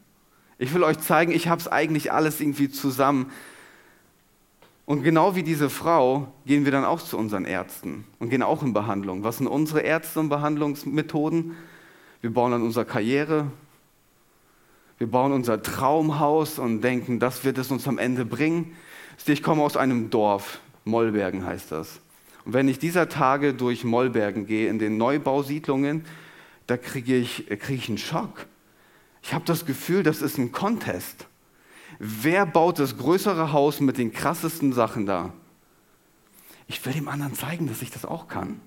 Ich 0.58 0.74
will 0.74 0.84
euch 0.84 1.00
zeigen, 1.00 1.32
ich 1.32 1.48
habe 1.48 1.60
es 1.60 1.68
eigentlich 1.68 2.12
alles 2.12 2.40
irgendwie 2.40 2.70
zusammen. 2.70 3.32
Und 4.86 5.04
genau 5.04 5.36
wie 5.36 5.44
diese 5.44 5.70
Frau 5.70 6.32
gehen 6.46 6.64
wir 6.64 6.72
dann 6.72 6.86
auch 6.86 7.02
zu 7.02 7.18
unseren 7.18 7.46
Ärzten 7.46 8.06
und 8.20 8.30
gehen 8.30 8.44
auch 8.44 8.62
in 8.64 8.72
Behandlung. 8.72 9.24
Was 9.24 9.38
sind 9.38 9.48
unsere 9.48 9.82
Ärzte 9.82 10.20
und 10.20 10.30
Behandlungsmethoden? 10.30 11.56
Wir 12.22 12.34
bauen 12.34 12.54
an 12.54 12.62
unserer 12.62 12.86
Karriere, 12.86 13.48
wir 14.98 15.08
bauen 15.08 15.34
unser 15.34 15.62
Traumhaus 15.62 16.58
und 16.58 16.82
denken, 16.82 17.20
das 17.20 17.44
wird 17.44 17.58
es 17.58 17.70
uns 17.70 17.88
am 17.88 17.98
Ende 17.98 18.24
bringen. 18.26 18.76
Ich 19.26 19.44
komme 19.44 19.62
aus 19.62 19.76
einem 19.76 20.10
Dorf, 20.10 20.60
Mollbergen 20.86 21.46
heißt 21.46 21.72
das. 21.72 22.00
Und 22.46 22.54
wenn 22.54 22.68
ich 22.70 22.80
dieser 22.80 23.10
Tage 23.10 23.54
durch 23.54 23.84
Mollbergen 23.84 24.46
gehe, 24.46 24.70
in 24.70 24.80
den 24.80 24.98
Neubausiedlungen, 24.98 26.06
da 26.68 26.78
kriege 26.78 27.18
ich, 27.18 27.48
kriege 27.48 27.74
ich 27.74 27.90
einen 27.90 27.98
Schock. 27.98 28.46
Ich 29.26 29.34
habe 29.34 29.44
das 29.44 29.66
Gefühl, 29.66 30.04
das 30.04 30.22
ist 30.22 30.38
ein 30.38 30.52
Contest. 30.52 31.26
Wer 31.98 32.46
baut 32.46 32.78
das 32.78 32.96
größere 32.96 33.52
Haus 33.52 33.80
mit 33.80 33.98
den 33.98 34.14
krassesten 34.14 34.72
Sachen 34.72 35.08
da? 35.08 35.34
Ich 36.68 36.86
will 36.86 36.94
dem 36.94 37.08
anderen 37.08 37.34
zeigen, 37.34 37.68
dass 37.68 37.82
ich 37.82 37.90
das 37.90 38.06
auch 38.06 38.28
kann. 38.28 38.62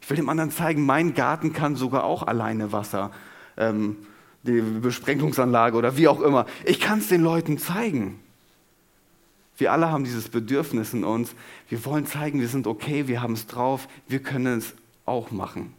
Ich 0.00 0.08
will 0.08 0.16
dem 0.16 0.28
anderen 0.28 0.52
zeigen, 0.52 0.86
mein 0.86 1.14
Garten 1.14 1.52
kann 1.52 1.74
sogar 1.74 2.04
auch 2.04 2.22
alleine 2.22 2.70
Wasser, 2.70 3.10
ähm, 3.56 3.96
die 4.44 4.60
Besprengungsanlage 4.60 5.76
oder 5.76 5.96
wie 5.96 6.06
auch 6.06 6.20
immer. 6.20 6.46
Ich 6.64 6.78
kann 6.78 7.00
es 7.00 7.08
den 7.08 7.22
Leuten 7.22 7.58
zeigen. 7.58 8.20
Wir 9.56 9.72
alle 9.72 9.90
haben 9.90 10.04
dieses 10.04 10.28
Bedürfnis 10.28 10.94
in 10.94 11.02
uns. 11.02 11.34
Wir 11.68 11.84
wollen 11.84 12.06
zeigen, 12.06 12.38
wir 12.38 12.48
sind 12.48 12.68
okay, 12.68 13.08
wir 13.08 13.20
haben 13.20 13.34
es 13.34 13.48
drauf, 13.48 13.88
wir 14.06 14.22
können 14.22 14.58
es 14.58 14.74
auch 15.04 15.32
machen. 15.32 15.74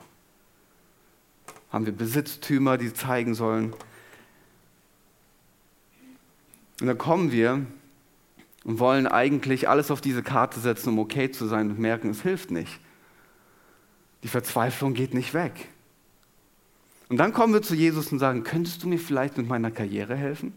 Haben 1.74 1.86
wir 1.86 1.94
Besitztümer, 1.94 2.78
die 2.78 2.94
zeigen 2.94 3.36
sollen, 3.36 3.74
und 6.84 6.88
dann 6.88 6.98
kommen 6.98 7.32
wir 7.32 7.66
und 8.66 8.80
wollen 8.80 9.08
eigentlich 9.08 9.70
alles 9.70 9.90
auf 9.90 10.02
diese 10.02 10.22
Karte 10.22 10.60
setzen, 10.60 10.90
um 10.90 11.00
okay 11.00 11.32
zu 11.32 11.46
sein 11.46 11.70
und 11.70 11.80
merken, 11.80 12.10
es 12.10 12.22
hilft 12.22 12.52
nicht. 12.52 12.80
Die 14.24 14.28
Verzweiflung 14.28 14.94
geht 14.94 15.14
nicht 15.14 15.34
weg. 15.34 15.70
Und 17.08 17.18
dann 17.18 17.32
kommen 17.32 17.54
wir 17.54 17.62
zu 17.62 17.74
Jesus 17.74 18.12
und 18.12 18.20
sagen, 18.20 18.44
könntest 18.44 18.84
du 18.84 18.90
mir 18.90 18.98
vielleicht 18.98 19.38
mit 19.38 19.48
meiner 19.48 19.72
Karriere 19.72 20.16
helfen? 20.16 20.52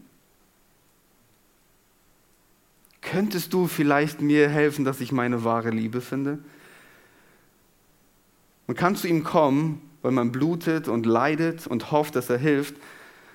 Könntest 3.01 3.53
du 3.53 3.67
vielleicht 3.67 4.19
mir 4.19 4.49
helfen, 4.49 4.83
dass 4.83 4.99
ich 4.99 5.13
meine 5.13 5.45
wahre 5.45 5.69
Liebe 5.69 6.01
finde? 6.01 6.39
Man 8.65 8.75
kann 8.75 8.97
zu 8.97 9.07
ihm 9.07 9.23
kommen, 9.23 9.81
weil 10.07 10.13
man 10.13 10.31
blutet 10.31 10.87
und 10.87 11.05
leidet 11.05 11.67
und 11.67 11.91
hofft, 11.91 12.15
dass 12.15 12.29
er 12.29 12.37
hilft, 12.37 12.75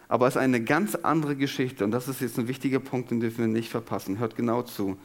aber 0.08 0.26
es 0.26 0.36
ist 0.36 0.40
eine 0.40 0.64
ganz 0.64 0.94
andere 0.94 1.36
Geschichte 1.36 1.84
und 1.84 1.90
das 1.90 2.08
ist 2.08 2.22
jetzt 2.22 2.38
ein 2.38 2.48
wichtiger 2.48 2.80
Punkt, 2.80 3.10
den 3.10 3.20
dürfen 3.20 3.40
wir 3.40 3.46
nicht 3.46 3.68
verpassen. 3.68 4.18
Hört 4.18 4.36
genau 4.36 4.62
zu. 4.62 4.96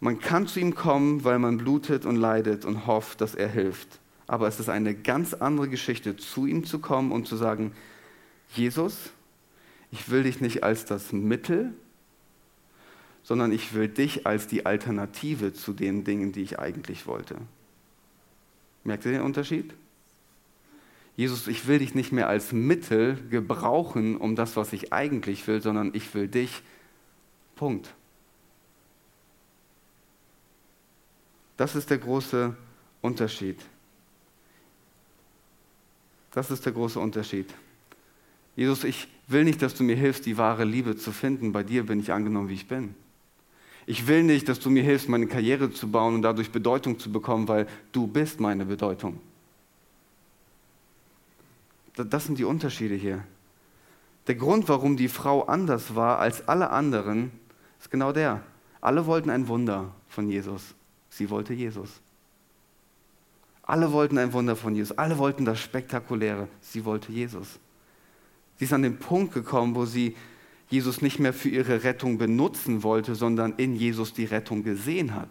Man 0.00 0.20
kann 0.20 0.46
zu 0.46 0.58
ihm 0.58 0.74
kommen, 0.74 1.22
weil 1.22 1.38
man 1.38 1.58
blutet 1.58 2.06
und 2.06 2.16
leidet 2.16 2.64
und 2.64 2.86
hofft, 2.86 3.20
dass 3.20 3.34
er 3.34 3.48
hilft. 3.48 4.00
Aber 4.26 4.48
es 4.48 4.58
ist 4.58 4.70
eine 4.70 4.94
ganz 4.94 5.34
andere 5.34 5.68
Geschichte, 5.68 6.16
zu 6.16 6.46
ihm 6.46 6.64
zu 6.64 6.78
kommen 6.78 7.12
und 7.12 7.28
zu 7.28 7.36
sagen, 7.36 7.72
Jesus, 8.54 9.10
ich 9.90 10.10
will 10.10 10.22
dich 10.22 10.40
nicht 10.40 10.64
als 10.64 10.86
das 10.86 11.12
Mittel, 11.12 11.74
sondern 13.22 13.52
ich 13.52 13.74
will 13.74 13.88
dich 13.88 14.26
als 14.26 14.46
die 14.46 14.64
Alternative 14.64 15.52
zu 15.52 15.74
den 15.74 16.04
Dingen, 16.04 16.32
die 16.32 16.40
ich 16.40 16.58
eigentlich 16.58 17.06
wollte. 17.06 17.36
Merkt 18.84 19.06
ihr 19.06 19.12
den 19.12 19.22
Unterschied? 19.22 19.72
Jesus, 21.16 21.46
ich 21.46 21.66
will 21.66 21.78
dich 21.78 21.94
nicht 21.94 22.12
mehr 22.12 22.28
als 22.28 22.52
Mittel 22.52 23.16
gebrauchen, 23.30 24.16
um 24.16 24.36
das, 24.36 24.56
was 24.56 24.72
ich 24.72 24.92
eigentlich 24.92 25.46
will, 25.46 25.62
sondern 25.62 25.92
ich 25.94 26.12
will 26.14 26.28
dich. 26.28 26.62
Punkt. 27.56 27.94
Das 31.56 31.76
ist 31.76 31.90
der 31.90 31.98
große 31.98 32.56
Unterschied. 33.00 33.60
Das 36.32 36.50
ist 36.50 36.66
der 36.66 36.72
große 36.72 36.98
Unterschied. 36.98 37.54
Jesus, 38.56 38.82
ich 38.82 39.06
will 39.28 39.44
nicht, 39.44 39.62
dass 39.62 39.74
du 39.74 39.84
mir 39.84 39.94
hilfst, 39.94 40.26
die 40.26 40.36
wahre 40.36 40.64
Liebe 40.64 40.96
zu 40.96 41.12
finden. 41.12 41.52
Bei 41.52 41.62
dir 41.62 41.86
bin 41.86 42.00
ich 42.00 42.12
angenommen, 42.12 42.48
wie 42.48 42.54
ich 42.54 42.66
bin. 42.66 42.96
Ich 43.86 44.06
will 44.06 44.22
nicht, 44.22 44.48
dass 44.48 44.60
du 44.60 44.70
mir 44.70 44.82
hilfst, 44.82 45.08
meine 45.08 45.26
Karriere 45.26 45.70
zu 45.70 45.90
bauen 45.90 46.14
und 46.14 46.22
dadurch 46.22 46.50
Bedeutung 46.50 46.98
zu 46.98 47.12
bekommen, 47.12 47.48
weil 47.48 47.66
du 47.92 48.06
bist 48.06 48.40
meine 48.40 48.64
Bedeutung. 48.64 49.20
Das 51.94 52.24
sind 52.24 52.38
die 52.38 52.44
Unterschiede 52.44 52.94
hier. 52.94 53.24
Der 54.26 54.34
Grund, 54.34 54.68
warum 54.68 54.96
die 54.96 55.08
Frau 55.08 55.42
anders 55.44 55.94
war 55.94 56.18
als 56.18 56.48
alle 56.48 56.70
anderen, 56.70 57.30
ist 57.78 57.90
genau 57.90 58.12
der. 58.12 58.42
Alle 58.80 59.06
wollten 59.06 59.30
ein 59.30 59.48
Wunder 59.48 59.92
von 60.08 60.28
Jesus. 60.28 60.74
Sie 61.10 61.28
wollte 61.30 61.52
Jesus. 61.52 62.00
Alle 63.62 63.92
wollten 63.92 64.18
ein 64.18 64.32
Wunder 64.32 64.56
von 64.56 64.74
Jesus. 64.74 64.96
Alle 64.96 65.18
wollten 65.18 65.44
das 65.44 65.60
Spektakuläre. 65.60 66.48
Sie 66.60 66.84
wollte 66.84 67.12
Jesus. 67.12 67.58
Sie 68.58 68.64
ist 68.64 68.72
an 68.72 68.82
den 68.82 68.98
Punkt 68.98 69.32
gekommen, 69.32 69.74
wo 69.74 69.84
sie 69.84 70.16
Jesus 70.74 71.02
nicht 71.02 71.20
mehr 71.20 71.32
für 71.32 71.48
ihre 71.48 71.84
Rettung 71.84 72.18
benutzen 72.18 72.82
wollte, 72.82 73.14
sondern 73.14 73.54
in 73.58 73.76
Jesus 73.76 74.12
die 74.12 74.24
Rettung 74.24 74.64
gesehen 74.64 75.14
hat. 75.14 75.28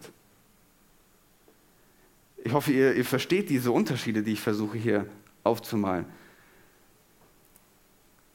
Ich 2.45 2.53
hoffe, 2.53 2.71
ihr, 2.71 2.95
ihr 2.95 3.03
versteht 3.03 3.49
diese 3.49 3.73
Unterschiede, 3.73 4.23
die 4.23 4.33
ich 4.33 4.39
versuche 4.39 4.77
hier 4.77 5.05
aufzumalen. 5.43 6.05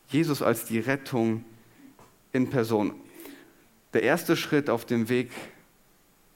Jesus 0.08 0.42
als 0.42 0.66
die 0.66 0.80
Rettung 0.80 1.46
in 2.32 2.50
Person. 2.50 2.94
Der 3.94 4.02
erste 4.02 4.36
Schritt 4.36 4.68
auf 4.68 4.84
dem 4.84 5.08
Weg 5.08 5.30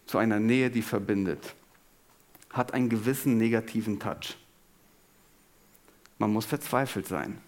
zu 0.06 0.16
einer 0.16 0.40
Nähe, 0.40 0.70
die 0.70 0.80
verbindet, 0.80 1.54
hat 2.48 2.72
einen 2.72 2.88
gewissen 2.88 3.36
negativen 3.36 4.00
Touch. 4.00 4.38
Man 6.16 6.32
muss 6.32 6.46
verzweifelt 6.46 7.06
sein. 7.06 7.38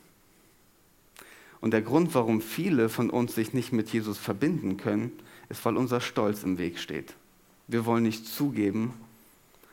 Und 1.64 1.70
der 1.70 1.80
Grund, 1.80 2.14
warum 2.14 2.42
viele 2.42 2.90
von 2.90 3.08
uns 3.08 3.34
sich 3.34 3.54
nicht 3.54 3.72
mit 3.72 3.90
Jesus 3.90 4.18
verbinden 4.18 4.76
können, 4.76 5.10
ist, 5.48 5.64
weil 5.64 5.78
unser 5.78 6.02
Stolz 6.02 6.42
im 6.42 6.58
Weg 6.58 6.78
steht. 6.78 7.14
Wir 7.68 7.86
wollen 7.86 8.02
nicht 8.02 8.26
zugeben, 8.26 8.92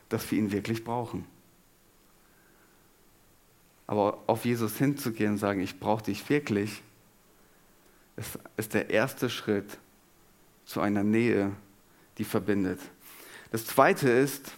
dass 0.08 0.30
wir 0.30 0.38
ihn 0.38 0.52
wirklich 0.52 0.84
brauchen. 0.84 1.26
Aber 3.86 4.22
auf 4.26 4.46
Jesus 4.46 4.78
hinzugehen 4.78 5.32
und 5.32 5.36
sagen, 5.36 5.60
ich 5.60 5.80
brauche 5.80 6.04
dich 6.04 6.26
wirklich, 6.30 6.80
ist, 8.16 8.38
ist 8.56 8.72
der 8.72 8.88
erste 8.88 9.28
Schritt 9.28 9.76
zu 10.64 10.80
einer 10.80 11.04
Nähe, 11.04 11.52
die 12.16 12.24
verbindet. 12.24 12.80
Das 13.50 13.66
zweite 13.66 14.08
ist, 14.08 14.50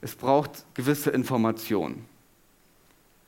es 0.00 0.16
braucht 0.16 0.64
gewisse 0.74 1.10
Informationen. 1.10 2.06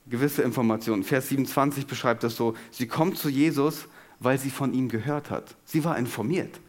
Gewisse 0.07 0.43
Informationen. 0.43 1.03
Vers 1.03 1.29
27 1.29 1.87
beschreibt 1.87 2.23
das 2.23 2.37
so, 2.37 2.55
sie 2.71 2.87
kommt 2.87 3.17
zu 3.17 3.29
Jesus, 3.29 3.89
weil 4.21 4.39
sie 4.39 4.51
von 4.51 4.75
ihm 4.75 4.89
gehört 4.89 5.31
hat. 5.31 5.57
Sie 5.65 5.85
war 5.85 5.99
informiert. 5.99 6.61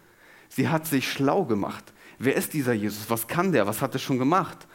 Sie 0.50 0.70
hat 0.70 0.88
sich 0.88 1.12
schlau 1.12 1.46
gemacht. 1.46 1.94
Wer 2.18 2.36
ist 2.36 2.54
dieser 2.54 2.74
Jesus? 2.74 3.10
Was 3.10 3.28
kann 3.28 3.52
der? 3.52 3.68
Was 3.68 3.82
hat 3.82 3.94
er 3.94 4.00
schon 4.00 4.20
gemacht? 4.20 4.68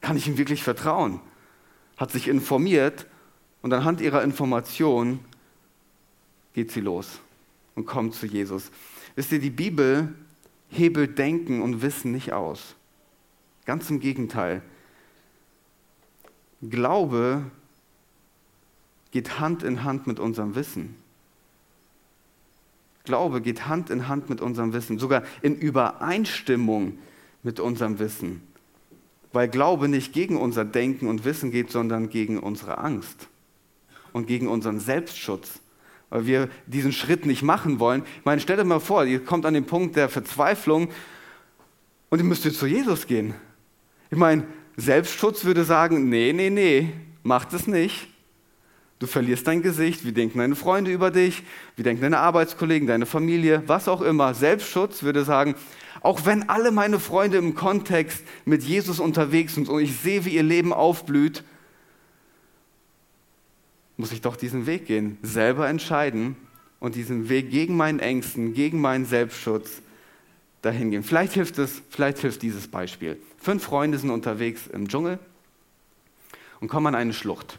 Kann 0.00 0.16
ich 0.16 0.26
ihm 0.26 0.36
wirklich 0.36 0.62
vertrauen? 0.62 1.20
Hat 1.96 2.10
sich 2.10 2.26
informiert 2.26 3.06
und 3.60 3.72
anhand 3.72 4.00
ihrer 4.00 4.22
Information 4.24 5.20
geht 6.54 6.72
sie 6.72 6.80
los 6.80 7.20
und 7.76 7.86
kommt 7.86 8.14
zu 8.14 8.26
Jesus. 8.26 8.70
Wisst 9.14 9.32
ihr, 9.32 9.38
die 9.38 9.50
Bibel 9.50 10.12
hebelt 10.68 11.18
Denken 11.18 11.62
und 11.62 11.82
Wissen 11.82 12.12
nicht 12.12 12.32
aus. 12.32 12.74
Ganz 13.64 13.88
im 13.90 14.00
Gegenteil. 14.00 14.62
Glaube 16.62 17.44
geht 19.12 19.38
Hand 19.38 19.62
in 19.62 19.84
Hand 19.84 20.06
mit 20.06 20.18
unserem 20.18 20.54
Wissen. 20.56 20.96
Glaube 23.04 23.40
geht 23.40 23.66
Hand 23.66 23.90
in 23.90 24.08
Hand 24.08 24.28
mit 24.30 24.40
unserem 24.40 24.72
Wissen, 24.72 24.98
sogar 24.98 25.22
in 25.42 25.56
Übereinstimmung 25.56 26.98
mit 27.42 27.60
unserem 27.60 27.98
Wissen. 27.98 28.42
Weil 29.32 29.48
Glaube 29.48 29.88
nicht 29.88 30.12
gegen 30.12 30.36
unser 30.36 30.64
Denken 30.64 31.08
und 31.08 31.24
Wissen 31.24 31.50
geht, 31.50 31.70
sondern 31.70 32.10
gegen 32.10 32.38
unsere 32.38 32.78
Angst 32.78 33.28
und 34.12 34.26
gegen 34.26 34.48
unseren 34.48 34.78
Selbstschutz, 34.78 35.60
weil 36.10 36.26
wir 36.26 36.48
diesen 36.66 36.92
Schritt 36.92 37.26
nicht 37.26 37.42
machen 37.42 37.80
wollen. 37.80 38.04
Ich 38.18 38.24
meine, 38.24 38.40
stellt 38.40 38.60
euch 38.60 38.66
mal 38.66 38.80
vor, 38.80 39.04
ihr 39.04 39.24
kommt 39.24 39.46
an 39.46 39.54
den 39.54 39.64
Punkt 39.64 39.96
der 39.96 40.08
Verzweiflung 40.08 40.88
und 42.10 42.18
ihr 42.18 42.24
müsst 42.24 42.44
jetzt 42.44 42.58
zu 42.58 42.66
Jesus 42.66 43.06
gehen. 43.06 43.34
Ich 44.10 44.18
meine, 44.18 44.44
Selbstschutz 44.76 45.44
würde 45.44 45.64
sagen, 45.64 46.08
nee, 46.08 46.32
nee, 46.32 46.50
nee, 46.50 46.92
macht 47.22 47.52
es 47.52 47.66
nicht. 47.66 48.11
Du 49.02 49.08
verlierst 49.08 49.48
dein 49.48 49.62
Gesicht, 49.62 50.04
wie 50.04 50.12
denken 50.12 50.38
deine 50.38 50.54
Freunde 50.54 50.92
über 50.92 51.10
dich, 51.10 51.42
wie 51.74 51.82
denken 51.82 52.02
deine 52.02 52.20
Arbeitskollegen, 52.20 52.86
deine 52.86 53.04
Familie, 53.04 53.64
was 53.66 53.88
auch 53.88 54.00
immer. 54.00 54.32
Selbstschutz 54.32 55.02
würde 55.02 55.24
sagen, 55.24 55.56
auch 56.02 56.24
wenn 56.24 56.48
alle 56.48 56.70
meine 56.70 57.00
Freunde 57.00 57.36
im 57.36 57.56
Kontext 57.56 58.22
mit 58.44 58.62
Jesus 58.62 59.00
unterwegs 59.00 59.56
sind 59.56 59.68
und 59.68 59.80
ich 59.80 59.96
sehe, 59.96 60.24
wie 60.24 60.36
ihr 60.36 60.44
Leben 60.44 60.72
aufblüht, 60.72 61.42
muss 63.96 64.12
ich 64.12 64.20
doch 64.20 64.36
diesen 64.36 64.66
Weg 64.66 64.86
gehen, 64.86 65.18
selber 65.20 65.68
entscheiden 65.68 66.36
und 66.78 66.94
diesen 66.94 67.28
Weg 67.28 67.50
gegen 67.50 67.76
meinen 67.76 67.98
Ängsten, 67.98 68.54
gegen 68.54 68.80
meinen 68.80 69.04
Selbstschutz 69.04 69.82
dahin 70.60 70.92
gehen. 70.92 71.02
Vielleicht 71.02 71.32
hilft 71.32 71.58
es, 71.58 71.82
vielleicht 71.90 72.18
hilft 72.18 72.40
dieses 72.40 72.68
Beispiel. 72.68 73.20
Fünf 73.38 73.64
Freunde 73.64 73.98
sind 73.98 74.10
unterwegs 74.10 74.68
im 74.68 74.86
Dschungel 74.86 75.18
und 76.60 76.68
kommen 76.68 76.86
an 76.86 76.94
eine 76.94 77.12
Schlucht. 77.12 77.58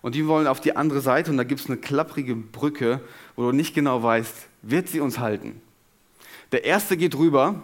Und 0.00 0.14
die 0.14 0.26
wollen 0.26 0.46
auf 0.46 0.60
die 0.60 0.76
andere 0.76 1.00
Seite 1.00 1.30
und 1.30 1.36
da 1.36 1.44
gibt 1.44 1.60
es 1.60 1.66
eine 1.66 1.76
klapprige 1.76 2.36
Brücke, 2.36 3.00
wo 3.36 3.42
du 3.42 3.52
nicht 3.52 3.74
genau 3.74 4.02
weißt, 4.02 4.34
wird 4.62 4.88
sie 4.88 5.00
uns 5.00 5.18
halten. 5.18 5.60
Der 6.52 6.64
erste 6.64 6.96
geht 6.96 7.16
rüber, 7.16 7.62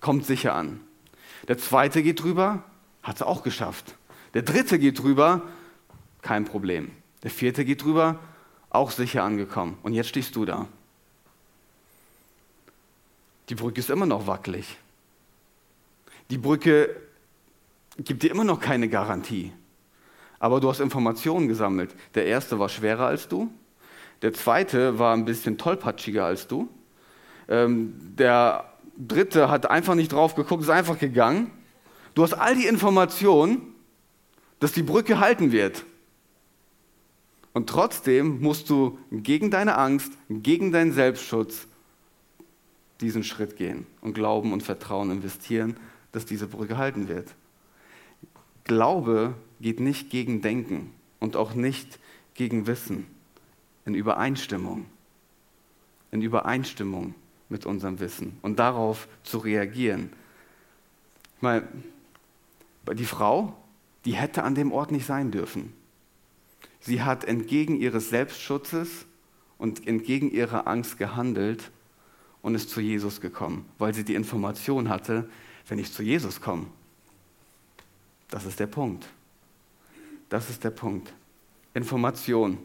kommt 0.00 0.24
sicher 0.24 0.54
an. 0.54 0.80
Der 1.48 1.58
zweite 1.58 2.02
geht 2.02 2.22
rüber, 2.22 2.62
hat 3.02 3.16
es 3.16 3.22
auch 3.22 3.42
geschafft. 3.42 3.96
Der 4.34 4.42
dritte 4.42 4.78
geht 4.78 5.02
rüber, 5.02 5.42
kein 6.22 6.44
Problem. 6.44 6.90
Der 7.22 7.30
vierte 7.30 7.64
geht 7.64 7.84
rüber, 7.84 8.18
auch 8.70 8.90
sicher 8.90 9.24
angekommen. 9.24 9.76
Und 9.82 9.94
jetzt 9.94 10.08
stehst 10.08 10.36
du 10.36 10.44
da. 10.44 10.68
Die 13.48 13.54
Brücke 13.56 13.80
ist 13.80 13.90
immer 13.90 14.06
noch 14.06 14.26
wackelig. 14.26 14.76
Die 16.30 16.38
Brücke 16.38 16.96
gibt 17.98 18.22
dir 18.22 18.30
immer 18.30 18.44
noch 18.44 18.60
keine 18.60 18.88
Garantie 18.88 19.52
aber 20.42 20.58
du 20.58 20.68
hast 20.68 20.80
Informationen 20.80 21.46
gesammelt. 21.46 21.94
Der 22.16 22.26
erste 22.26 22.58
war 22.58 22.68
schwerer 22.68 23.06
als 23.06 23.28
du, 23.28 23.48
der 24.22 24.32
zweite 24.32 24.98
war 24.98 25.14
ein 25.14 25.24
bisschen 25.24 25.56
tollpatschiger 25.56 26.24
als 26.24 26.48
du, 26.48 26.68
ähm, 27.48 27.94
der 28.18 28.64
dritte 28.98 29.50
hat 29.50 29.70
einfach 29.70 29.94
nicht 29.94 30.10
drauf 30.10 30.34
geguckt, 30.34 30.64
ist 30.64 30.68
einfach 30.68 30.98
gegangen. 30.98 31.52
Du 32.14 32.24
hast 32.24 32.34
all 32.34 32.56
die 32.56 32.66
Informationen, 32.66 33.62
dass 34.58 34.72
die 34.72 34.82
Brücke 34.82 35.20
halten 35.20 35.52
wird. 35.52 35.84
Und 37.52 37.68
trotzdem 37.68 38.40
musst 38.40 38.68
du 38.68 38.98
gegen 39.12 39.52
deine 39.52 39.78
Angst, 39.78 40.12
gegen 40.28 40.72
deinen 40.72 40.90
Selbstschutz 40.90 41.68
diesen 43.00 43.22
Schritt 43.22 43.56
gehen 43.56 43.86
und 44.00 44.14
Glauben 44.14 44.52
und 44.52 44.64
Vertrauen 44.64 45.12
investieren, 45.12 45.76
dass 46.10 46.26
diese 46.26 46.48
Brücke 46.48 46.78
halten 46.78 47.06
wird. 47.06 47.28
Glaube 48.64 49.34
geht 49.62 49.80
nicht 49.80 50.10
gegen 50.10 50.42
Denken 50.42 50.92
und 51.20 51.36
auch 51.36 51.54
nicht 51.54 51.98
gegen 52.34 52.66
Wissen. 52.66 53.06
In 53.84 53.94
Übereinstimmung. 53.94 54.86
In 56.10 56.20
Übereinstimmung 56.20 57.14
mit 57.48 57.64
unserem 57.64 58.00
Wissen 58.00 58.38
und 58.42 58.58
darauf 58.58 59.08
zu 59.22 59.38
reagieren. 59.38 60.10
Ich 61.36 61.42
meine, 61.42 61.66
die 62.94 63.04
Frau, 63.04 63.56
die 64.04 64.14
hätte 64.14 64.42
an 64.42 64.54
dem 64.54 64.72
Ort 64.72 64.90
nicht 64.90 65.06
sein 65.06 65.30
dürfen. 65.30 65.72
Sie 66.80 67.02
hat 67.02 67.24
entgegen 67.24 67.76
ihres 67.76 68.10
Selbstschutzes 68.10 69.06
und 69.58 69.86
entgegen 69.86 70.30
ihrer 70.30 70.66
Angst 70.66 70.98
gehandelt 70.98 71.70
und 72.42 72.56
ist 72.56 72.70
zu 72.70 72.80
Jesus 72.80 73.20
gekommen, 73.20 73.64
weil 73.78 73.94
sie 73.94 74.04
die 74.04 74.14
Information 74.14 74.88
hatte, 74.88 75.28
wenn 75.68 75.78
ich 75.78 75.92
zu 75.92 76.02
Jesus 76.02 76.40
komme. 76.40 76.66
Das 78.28 78.44
ist 78.44 78.58
der 78.58 78.66
Punkt. 78.66 79.08
Das 80.32 80.48
ist 80.48 80.64
der 80.64 80.70
Punkt. 80.70 81.12
Information. 81.74 82.56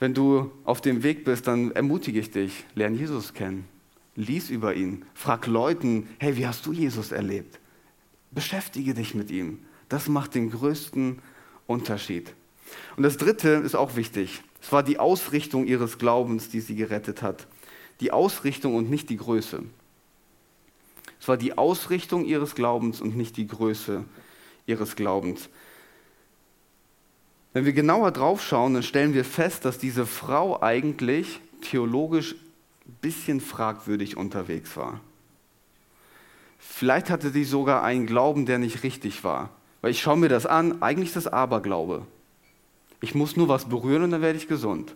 Wenn 0.00 0.12
du 0.12 0.50
auf 0.64 0.80
dem 0.80 1.04
Weg 1.04 1.24
bist, 1.24 1.46
dann 1.46 1.70
ermutige 1.70 2.18
ich 2.18 2.32
dich, 2.32 2.64
lern 2.74 2.96
Jesus 2.96 3.32
kennen. 3.32 3.68
Lies 4.16 4.50
über 4.50 4.74
ihn. 4.74 5.04
Frag 5.14 5.46
Leuten, 5.46 6.08
hey, 6.18 6.36
wie 6.36 6.48
hast 6.48 6.66
du 6.66 6.72
Jesus 6.72 7.12
erlebt? 7.12 7.60
Beschäftige 8.32 8.92
dich 8.92 9.14
mit 9.14 9.30
ihm. 9.30 9.60
Das 9.88 10.08
macht 10.08 10.34
den 10.34 10.50
größten 10.50 11.20
Unterschied. 11.68 12.34
Und 12.96 13.04
das 13.04 13.18
Dritte 13.18 13.50
ist 13.50 13.76
auch 13.76 13.94
wichtig. 13.94 14.42
Es 14.60 14.72
war 14.72 14.82
die 14.82 14.98
Ausrichtung 14.98 15.64
ihres 15.64 15.96
Glaubens, 15.96 16.48
die 16.48 16.60
sie 16.60 16.74
gerettet 16.74 17.22
hat. 17.22 17.46
Die 18.00 18.10
Ausrichtung 18.10 18.74
und 18.74 18.90
nicht 18.90 19.10
die 19.10 19.16
Größe. 19.16 19.62
Es 21.20 21.28
war 21.28 21.36
die 21.36 21.56
Ausrichtung 21.56 22.24
ihres 22.24 22.56
Glaubens 22.56 23.00
und 23.00 23.16
nicht 23.16 23.36
die 23.36 23.46
Größe 23.46 24.04
ihres 24.66 24.96
Glaubens. 24.96 25.48
Wenn 27.52 27.64
wir 27.64 27.72
genauer 27.72 28.10
drauf 28.10 28.42
schauen, 28.42 28.74
dann 28.74 28.82
stellen 28.82 29.14
wir 29.14 29.24
fest, 29.24 29.64
dass 29.64 29.78
diese 29.78 30.06
Frau 30.06 30.62
eigentlich 30.62 31.40
theologisch 31.62 32.34
ein 32.86 32.96
bisschen 33.00 33.40
fragwürdig 33.40 34.16
unterwegs 34.16 34.76
war. 34.76 35.00
Vielleicht 36.58 37.10
hatte 37.10 37.30
sie 37.30 37.44
sogar 37.44 37.82
einen 37.82 38.06
Glauben, 38.06 38.46
der 38.46 38.58
nicht 38.58 38.82
richtig 38.82 39.24
war. 39.24 39.50
Weil 39.80 39.92
ich 39.92 40.00
schaue 40.00 40.16
mir 40.16 40.28
das 40.28 40.46
an, 40.46 40.82
eigentlich 40.82 41.08
ist 41.08 41.16
das 41.16 41.26
Aberglaube. 41.32 42.06
Ich 43.00 43.14
muss 43.14 43.36
nur 43.36 43.48
was 43.48 43.68
berühren 43.68 44.02
und 44.02 44.10
dann 44.10 44.22
werde 44.22 44.38
ich 44.38 44.48
gesund. 44.48 44.94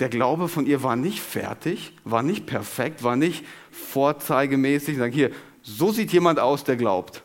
Der 0.00 0.08
Glaube 0.08 0.48
von 0.48 0.66
ihr 0.66 0.82
war 0.82 0.96
nicht 0.96 1.20
fertig, 1.20 1.94
war 2.04 2.22
nicht 2.22 2.46
perfekt, 2.46 3.02
war 3.02 3.16
nicht 3.16 3.44
vorzeigemäßig. 3.70 4.96
Sag 4.96 5.12
hier, 5.12 5.30
so 5.62 5.92
sieht 5.92 6.12
jemand 6.12 6.40
aus, 6.40 6.64
der 6.64 6.76
glaubt. 6.76 7.22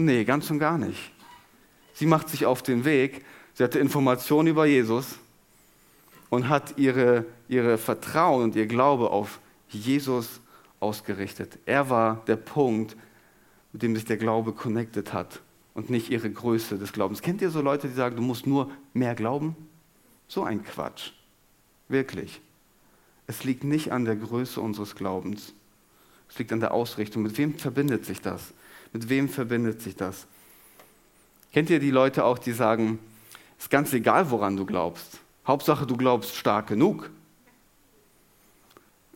Nee, 0.00 0.24
ganz 0.24 0.48
und 0.50 0.60
gar 0.60 0.78
nicht. 0.78 1.12
Sie 1.92 2.06
macht 2.06 2.28
sich 2.28 2.46
auf 2.46 2.62
den 2.62 2.84
Weg, 2.84 3.24
sie 3.54 3.64
hatte 3.64 3.80
Informationen 3.80 4.46
über 4.46 4.64
Jesus 4.64 5.18
und 6.30 6.48
hat 6.48 6.78
ihre, 6.78 7.24
ihre 7.48 7.78
Vertrauen 7.78 8.44
und 8.44 8.56
ihr 8.56 8.66
Glaube 8.66 9.10
auf 9.10 9.40
Jesus 9.68 10.40
ausgerichtet. 10.78 11.58
Er 11.66 11.90
war 11.90 12.22
der 12.28 12.36
Punkt, 12.36 12.96
mit 13.72 13.82
dem 13.82 13.96
sich 13.96 14.04
der 14.04 14.18
Glaube 14.18 14.52
connected 14.52 15.12
hat 15.12 15.40
und 15.74 15.90
nicht 15.90 16.10
ihre 16.10 16.30
Größe 16.30 16.78
des 16.78 16.92
Glaubens. 16.92 17.20
Kennt 17.20 17.42
ihr 17.42 17.50
so 17.50 17.60
Leute, 17.60 17.88
die 17.88 17.94
sagen, 17.94 18.14
du 18.14 18.22
musst 18.22 18.46
nur 18.46 18.70
mehr 18.94 19.16
glauben? 19.16 19.56
So 20.28 20.44
ein 20.44 20.62
Quatsch. 20.62 21.10
Wirklich. 21.88 22.40
Es 23.26 23.42
liegt 23.42 23.64
nicht 23.64 23.90
an 23.90 24.04
der 24.04 24.14
Größe 24.14 24.60
unseres 24.60 24.94
Glaubens. 24.94 25.52
Es 26.28 26.38
liegt 26.38 26.52
an 26.52 26.60
der 26.60 26.72
Ausrichtung. 26.72 27.24
Mit 27.24 27.36
wem 27.36 27.58
verbindet 27.58 28.04
sich 28.04 28.20
das? 28.20 28.52
Mit 28.92 29.08
wem 29.08 29.28
verbindet 29.28 29.82
sich 29.82 29.96
das? 29.96 30.26
Kennt 31.52 31.70
ihr 31.70 31.80
die 31.80 31.90
Leute 31.90 32.24
auch, 32.24 32.38
die 32.38 32.52
sagen, 32.52 32.98
es 33.58 33.64
ist 33.64 33.70
ganz 33.70 33.92
egal, 33.92 34.30
woran 34.30 34.56
du 34.56 34.64
glaubst. 34.64 35.18
Hauptsache, 35.46 35.86
du 35.86 35.96
glaubst 35.96 36.36
stark 36.36 36.68
genug. 36.68 37.10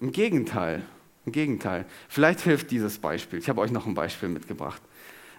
Im 0.00 0.12
Gegenteil, 0.12 0.82
im 1.26 1.32
Gegenteil. 1.32 1.84
Vielleicht 2.08 2.40
hilft 2.40 2.70
dieses 2.70 2.98
Beispiel. 2.98 3.38
Ich 3.38 3.48
habe 3.48 3.60
euch 3.60 3.70
noch 3.70 3.86
ein 3.86 3.94
Beispiel 3.94 4.28
mitgebracht. 4.28 4.82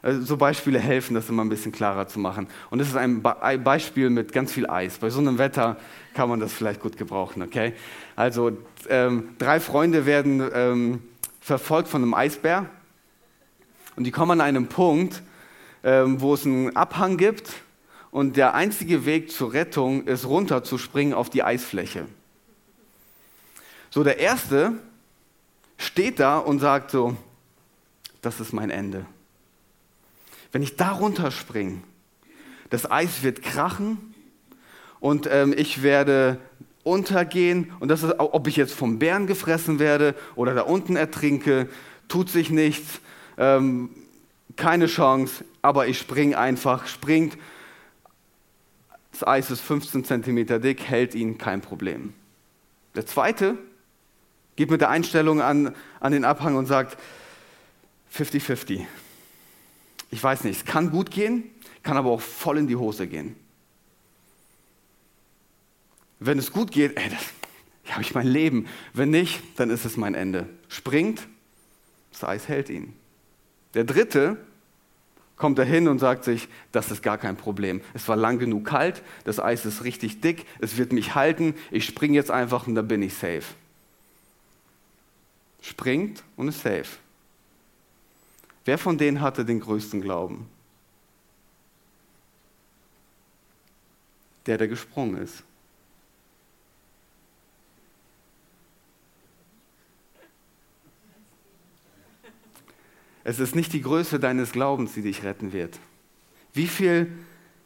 Also 0.02 0.22
so 0.22 0.38
Beispiele 0.38 0.80
helfen, 0.80 1.16
das 1.16 1.30
immer 1.30 1.44
ein 1.44 1.50
bisschen 1.50 1.72
klarer 1.72 2.08
zu 2.08 2.20
machen. 2.20 2.48
Und 2.70 2.82
es 2.82 2.90
ist 2.90 2.98
ein, 2.98 3.22
Beispiel 3.22 4.10
mit 4.10 4.34
ganz 4.34 4.52
viel 4.52 4.70
Eis. 4.70 4.98
Bei 4.98 5.10
so 5.10 5.20
einem 5.20 5.38
Wetter 5.38 5.78
kann 6.14 6.30
man 6.30 6.40
das 6.42 6.54
vielleicht 6.54 6.82
gut 6.82 6.98
gebrauchen, 6.98 7.42
okay? 7.42 7.74
Also 8.16 8.52
ähm, 8.90 9.30
drei 9.38 9.62
Freunde 9.62 10.06
werden 10.06 10.44
ähm, 10.54 11.04
verfolgt 11.40 11.88
von 11.88 12.04
einem 12.04 12.14
Eisbär 12.14 12.70
und 13.96 14.06
die 14.06 14.12
kommen 14.12 14.32
an 14.32 14.42
einem 14.42 14.68
Punkt, 14.68 15.22
ähm, 15.84 16.22
wo 16.22 16.34
es 16.34 16.46
einen 16.46 16.76
Abhang 16.76 17.18
gibt 17.18 17.54
und 18.12 18.38
der 18.38 18.54
einzige 18.54 19.06
Weg 19.06 19.32
zur 19.32 19.54
Rettung 19.54 20.06
ist 20.06 20.26
runterzuspringen 20.26 21.14
auf 21.14 21.30
die 21.30 21.44
Eisfläche. 21.44 22.08
So, 23.90 24.04
der 24.04 24.20
erste 24.20 24.74
steht 25.78 26.20
da 26.20 26.38
und 26.38 26.60
sagt 26.60 26.92
so, 26.92 27.16
das 28.22 28.40
ist 28.40 28.54
mein 28.54 28.70
Ende. 28.70 29.06
Wenn 30.52 30.62
ich 30.62 30.76
da 30.76 30.92
runterspringe, 30.92 31.82
das 32.70 32.90
Eis 32.90 33.24
wird 33.24 33.42
krachen 33.42 34.16
und 35.00 35.28
ähm, 35.30 35.54
ich 35.56 35.84
werde 35.84 36.40
untergehen 36.84 37.72
und 37.80 37.90
das 37.90 38.04
ist, 38.04 38.20
ob 38.20 38.48
ich 38.48 38.56
jetzt 38.56 38.74
vom 38.74 39.00
Bären 39.00 39.28
gefressen 39.28 39.80
werde 39.80 40.16
oder 40.36 40.54
da 40.54 40.62
unten 40.62 40.96
ertrinke, 40.96 41.70
tut 42.08 42.30
sich 42.30 42.50
nichts 42.50 43.00
ähm, 43.38 43.90
keine 44.56 44.88
Chance, 44.88 45.46
aber 45.62 45.88
ich 45.88 45.98
springe 45.98 46.38
einfach, 46.38 46.88
springt. 46.88 47.38
Das 49.12 49.26
Eis 49.26 49.52
ist 49.52 49.62
15 49.62 50.06
cm 50.06 50.62
dick, 50.62 50.84
hält 50.84 51.16
ihn, 51.16 51.38
kein 51.38 51.62
Problem. 51.62 52.14
Der 52.96 53.06
zweite 53.06 53.58
geht 54.56 54.70
mit 54.70 54.82
der 54.82 54.90
Einstellung 54.90 55.42
an, 55.42 55.76
an 56.00 56.12
den 56.12 56.26
Abhang 56.26 56.56
und 56.56 56.66
sagt 56.66 56.98
50-50. 58.16 58.86
Ich 60.12 60.24
weiß 60.24 60.44
nicht, 60.44 60.58
es 60.58 60.66
kann 60.66 60.92
gut 60.92 61.10
gehen, 61.10 61.44
kann 61.82 61.98
aber 61.98 62.12
auch 62.12 62.22
voll 62.22 62.58
in 62.58 62.68
die 62.68 62.76
Hose 62.76 63.08
gehen. 63.08 63.36
Wenn 66.20 66.38
es 66.38 66.52
gut 66.52 66.72
geht, 66.72 66.98
ey, 66.98 67.10
habe 67.90 68.02
ich 68.02 68.14
mein 68.14 68.28
Leben. 68.28 68.68
Wenn 68.94 69.10
nicht, 69.10 69.42
dann 69.58 69.70
ist 69.70 69.86
es 69.86 69.98
mein 69.98 70.16
Ende. 70.16 70.48
Springt, 70.68 71.28
das 72.12 72.24
Eis 72.24 72.48
hält 72.48 72.70
ihn. 72.70 72.94
Der 73.74 73.84
dritte 73.84 74.38
kommt 75.36 75.58
dahin 75.58 75.88
und 75.88 76.00
sagt 76.00 76.24
sich, 76.24 76.48
das 76.72 76.92
ist 76.92 77.02
gar 77.02 77.18
kein 77.18 77.36
Problem. 77.36 77.82
Es 77.94 78.08
war 78.08 78.16
lang 78.16 78.40
genug 78.40 78.66
kalt, 78.66 79.02
das 79.24 79.40
Eis 79.40 79.66
ist 79.66 79.84
richtig 79.84 80.22
dick, 80.22 80.46
es 80.60 80.78
wird 80.78 80.94
mich 80.94 81.16
halten, 81.16 81.56
ich 81.72 81.86
springe 81.86 82.16
jetzt 82.16 82.32
einfach 82.32 82.68
und 82.68 82.76
dann 82.76 82.88
bin 82.88 83.02
ich 83.02 83.14
safe. 83.14 83.44
Springt 85.62 86.24
und 86.36 86.50
ist 86.50 86.62
safe. 86.62 86.98
Wer 88.66 88.78
von 88.78 88.98
denen 88.98 89.22
hatte 89.22 89.44
den 89.44 89.60
größten 89.60 90.02
Glauben? 90.02 90.48
Der, 94.46 94.58
der 94.58 94.68
gesprungen 94.68 95.22
ist. 95.22 95.44
Es 103.24 103.40
ist 103.40 103.56
nicht 103.56 103.74
die 103.74 103.82
Größe 103.82 104.20
deines 104.20 104.52
Glaubens, 104.52 104.94
die 104.94 105.02
dich 105.02 105.24
retten 105.24 105.54
wird. 105.54 105.80
Wie 106.54 106.68
viel, 106.68 107.12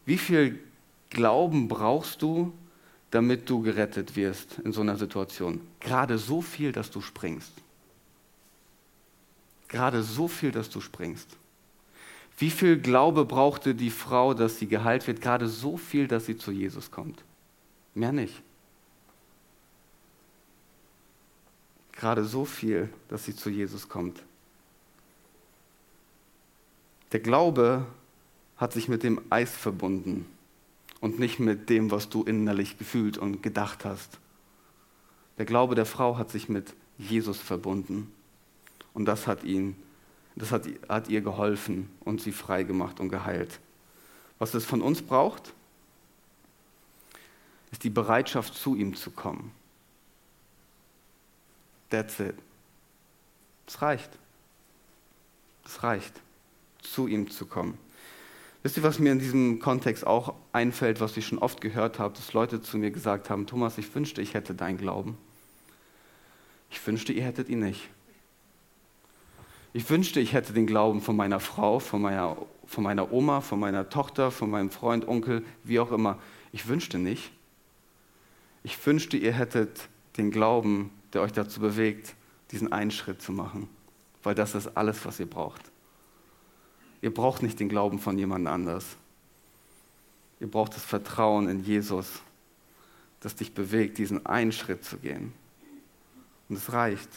wie 0.05 0.17
viel 0.17 0.59
Glauben 1.09 1.67
brauchst 1.67 2.21
du, 2.21 2.53
damit 3.11 3.49
du 3.49 3.61
gerettet 3.61 4.15
wirst 4.15 4.59
in 4.59 4.71
so 4.71 4.81
einer 4.81 4.97
Situation? 4.97 5.61
Gerade 5.79 6.17
so 6.17 6.41
viel, 6.41 6.71
dass 6.71 6.91
du 6.91 7.01
springst. 7.01 7.53
Gerade 9.67 10.03
so 10.03 10.27
viel, 10.27 10.51
dass 10.51 10.69
du 10.69 10.79
springst. 10.79 11.27
Wie 12.37 12.51
viel 12.51 12.77
Glaube 12.79 13.25
brauchte 13.25 13.73
die 13.73 13.89
Frau, 13.89 14.33
dass 14.33 14.59
sie 14.59 14.67
geheilt 14.67 15.07
wird? 15.07 15.21
Gerade 15.21 15.47
so 15.47 15.75
viel, 15.75 16.07
dass 16.07 16.27
sie 16.27 16.37
zu 16.37 16.51
Jesus 16.51 16.91
kommt. 16.91 17.23
Mehr 17.95 18.11
nicht. 18.11 18.41
Gerade 21.93 22.23
so 22.23 22.45
viel, 22.45 22.89
dass 23.09 23.25
sie 23.25 23.35
zu 23.35 23.49
Jesus 23.49 23.89
kommt. 23.89 24.21
Der 27.13 27.21
Glaube 27.21 27.85
hat 28.57 28.73
sich 28.73 28.89
mit 28.89 29.03
dem 29.03 29.21
Eis 29.29 29.55
verbunden 29.55 30.25
und 30.99 31.19
nicht 31.19 31.39
mit 31.39 31.69
dem, 31.69 31.89
was 31.89 32.09
du 32.09 32.23
innerlich 32.23 32.77
gefühlt 32.77 33.17
und 33.17 33.41
gedacht 33.41 33.85
hast. 33.85 34.19
Der 35.37 35.45
Glaube 35.45 35.75
der 35.75 35.85
Frau 35.85 36.17
hat 36.17 36.29
sich 36.29 36.49
mit 36.49 36.73
Jesus 36.97 37.39
verbunden 37.39 38.11
und 38.93 39.05
das 39.05 39.25
hat 39.25 39.43
ihn, 39.43 39.77
das 40.35 40.51
hat, 40.51 40.67
hat 40.89 41.07
ihr 41.07 41.21
geholfen 41.21 41.89
und 42.01 42.19
sie 42.19 42.31
frei 42.33 42.63
gemacht 42.63 42.99
und 42.99 43.09
geheilt. 43.09 43.59
Was 44.37 44.53
es 44.53 44.65
von 44.65 44.81
uns 44.81 45.01
braucht, 45.01 45.53
ist 47.71 47.83
die 47.83 47.89
Bereitschaft, 47.89 48.53
zu 48.53 48.75
ihm 48.75 48.95
zu 48.95 49.11
kommen. 49.11 49.51
That's 51.89 52.19
it. 52.19 52.35
Es 53.65 53.81
reicht. 53.81 54.09
Es 55.63 55.83
reicht 55.83 56.21
zu 56.91 57.07
ihm 57.07 57.29
zu 57.29 57.45
kommen. 57.45 57.77
Wisst 58.63 58.77
ihr, 58.77 58.83
was 58.83 58.99
mir 58.99 59.11
in 59.11 59.19
diesem 59.19 59.59
Kontext 59.59 60.05
auch 60.05 60.33
einfällt, 60.51 60.99
was 60.99 61.15
ich 61.15 61.27
schon 61.27 61.37
oft 61.37 61.61
gehört 61.61 61.99
habe, 61.99 62.15
dass 62.15 62.33
Leute 62.33 62.61
zu 62.61 62.77
mir 62.77 62.91
gesagt 62.91 63.29
haben, 63.29 63.45
Thomas, 63.47 63.77
ich 63.77 63.93
wünschte, 63.93 64.21
ich 64.21 64.33
hätte 64.33 64.53
deinen 64.55 64.77
Glauben. 64.77 65.17
Ich 66.69 66.85
wünschte, 66.85 67.13
ihr 67.13 67.23
hättet 67.23 67.49
ihn 67.49 67.59
nicht. 67.59 67.87
Ich 69.73 69.89
wünschte, 69.89 70.19
ich 70.19 70.33
hätte 70.33 70.53
den 70.53 70.65
Glauben 70.65 71.01
von 71.01 71.15
meiner 71.15 71.39
Frau, 71.39 71.79
von 71.79 72.01
meiner, 72.01 72.35
von 72.65 72.83
meiner 72.83 73.11
Oma, 73.11 73.41
von 73.41 73.59
meiner 73.59 73.89
Tochter, 73.89 74.31
von 74.31 74.49
meinem 74.49 74.71
Freund, 74.71 75.07
Onkel, 75.07 75.45
wie 75.63 75.79
auch 75.79 75.91
immer. 75.91 76.17
Ich 76.51 76.67
wünschte 76.67 76.97
nicht. 76.97 77.31
Ich 78.63 78.85
wünschte, 78.85 79.17
ihr 79.17 79.33
hättet 79.33 79.87
den 80.17 80.31
Glauben, 80.31 80.89
der 81.13 81.21
euch 81.21 81.31
dazu 81.31 81.59
bewegt, 81.59 82.15
diesen 82.51 82.71
einen 82.71 82.91
Schritt 82.91 83.21
zu 83.21 83.31
machen. 83.31 83.69
Weil 84.23 84.35
das 84.35 84.55
ist 84.55 84.75
alles, 84.75 85.05
was 85.05 85.19
ihr 85.19 85.29
braucht. 85.29 85.66
Ihr 87.01 87.13
braucht 87.13 87.43
nicht 87.43 87.59
den 87.59 87.69
Glauben 87.69 87.99
von 87.99 88.17
jemand 88.17 88.47
anders. 88.47 88.85
Ihr 90.39 90.47
braucht 90.47 90.75
das 90.75 90.83
Vertrauen 90.83 91.47
in 91.47 91.63
Jesus, 91.63 92.21
das 93.19 93.35
dich 93.35 93.53
bewegt, 93.53 93.97
diesen 93.97 94.25
einen 94.25 94.51
Schritt 94.51 94.83
zu 94.83 94.97
gehen. 94.97 95.33
Und 96.49 96.57
es 96.57 96.71
reicht. 96.73 97.09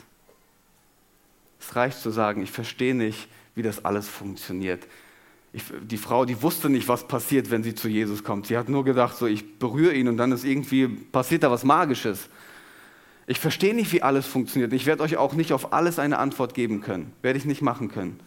Es 1.61 1.77
reicht 1.77 2.01
zu 2.01 2.11
sagen, 2.11 2.43
ich 2.43 2.51
verstehe 2.51 2.95
nicht, 2.95 3.29
wie 3.55 3.63
das 3.63 3.85
alles 3.85 4.09
funktioniert. 4.09 4.87
Ich, 5.53 5.65
die 5.83 5.99
Frau, 5.99 6.25
die 6.25 6.41
wusste 6.43 6.71
nicht, 6.71 6.89
was 6.89 7.09
passiert, 7.09 7.51
wenn 7.51 7.63
sie 7.63 7.75
zu 7.75 7.89
Jesus 7.89 8.23
kommt. 8.23 8.47
Sie 8.47 8.57
hat 8.57 8.69
nur 8.69 8.85
gedacht, 8.85 9.17
so 9.17 9.27
ich 9.27 9.59
berühre 9.59 9.95
ihn 9.95 10.09
und 10.09 10.17
dann 10.17 10.33
ist 10.33 10.45
irgendwie 10.45 10.89
passiert 10.89 11.43
da 11.43 11.51
was 11.51 11.65
Magisches. 11.65 12.29
Ich 13.27 13.41
verstehe 13.41 13.75
nicht, 13.75 13.93
wie 13.93 14.03
alles 14.03 14.27
funktioniert. 14.27 14.73
Ich 14.73 14.87
werde 14.87 15.03
euch 15.03 15.17
auch 15.17 15.35
nicht 15.35 15.53
auf 15.53 15.73
alles 15.73 15.99
eine 15.99 16.19
Antwort 16.19 16.55
geben 16.55 16.81
können. 16.81 17.13
Werde 17.23 17.39
ich 17.39 17.45
nicht 17.45 17.63
machen 17.63 17.89
können 17.89 18.21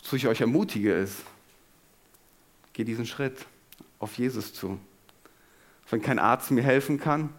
wozu 0.00 0.16
ich 0.16 0.26
euch 0.26 0.40
ermutige, 0.40 0.92
ist, 0.92 1.16
geh 2.72 2.84
diesen 2.84 3.06
Schritt 3.06 3.46
auf 3.98 4.16
Jesus 4.18 4.52
zu. 4.52 4.78
Wenn 5.90 6.02
kein 6.02 6.18
Arzt 6.18 6.50
mir 6.50 6.62
helfen 6.62 7.00
kann, 7.00 7.30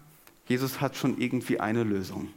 Jesus 0.47 0.81
hat 0.81 0.95
schon 0.95 1.19
irgendwie 1.19 1.59
eine 1.59 1.83
Lösung. 1.83 2.29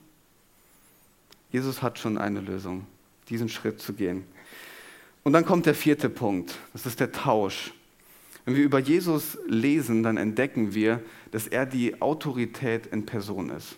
Jesus 1.50 1.82
hat 1.82 1.98
schon 1.98 2.18
eine 2.18 2.40
Lösung, 2.40 2.86
diesen 3.28 3.48
Schritt 3.48 3.80
zu 3.80 3.92
gehen. 3.94 4.24
Und 5.22 5.32
dann 5.32 5.44
kommt 5.44 5.66
der 5.66 5.74
vierte 5.74 6.08
Punkt, 6.08 6.58
das 6.72 6.86
ist 6.86 7.00
der 7.00 7.12
Tausch. 7.12 7.72
Wenn 8.44 8.56
wir 8.56 8.64
über 8.64 8.80
Jesus 8.80 9.38
lesen, 9.46 10.02
dann 10.02 10.16
entdecken 10.16 10.74
wir, 10.74 11.00
dass 11.30 11.46
er 11.46 11.64
die 11.64 12.00
Autorität 12.02 12.86
in 12.86 13.06
Person 13.06 13.50
ist 13.50 13.76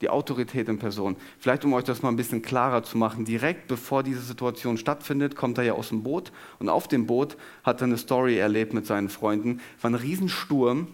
die 0.00 0.08
Autorität 0.10 0.68
in 0.68 0.78
Person. 0.78 1.16
Vielleicht, 1.38 1.64
um 1.64 1.72
euch 1.72 1.84
das 1.84 2.02
mal 2.02 2.10
ein 2.10 2.16
bisschen 2.16 2.42
klarer 2.42 2.82
zu 2.82 2.98
machen, 2.98 3.24
direkt 3.24 3.66
bevor 3.66 4.02
diese 4.02 4.20
Situation 4.20 4.76
stattfindet, 4.76 5.36
kommt 5.36 5.58
er 5.58 5.64
ja 5.64 5.72
aus 5.72 5.88
dem 5.88 6.02
Boot 6.02 6.32
und 6.58 6.68
auf 6.68 6.86
dem 6.86 7.06
Boot 7.06 7.36
hat 7.64 7.80
er 7.80 7.86
eine 7.86 7.96
Story 7.96 8.36
erlebt 8.36 8.74
mit 8.74 8.86
seinen 8.86 9.08
Freunden. 9.08 9.60
War 9.80 9.90
ein 9.90 9.94
Riesensturm. 9.94 10.88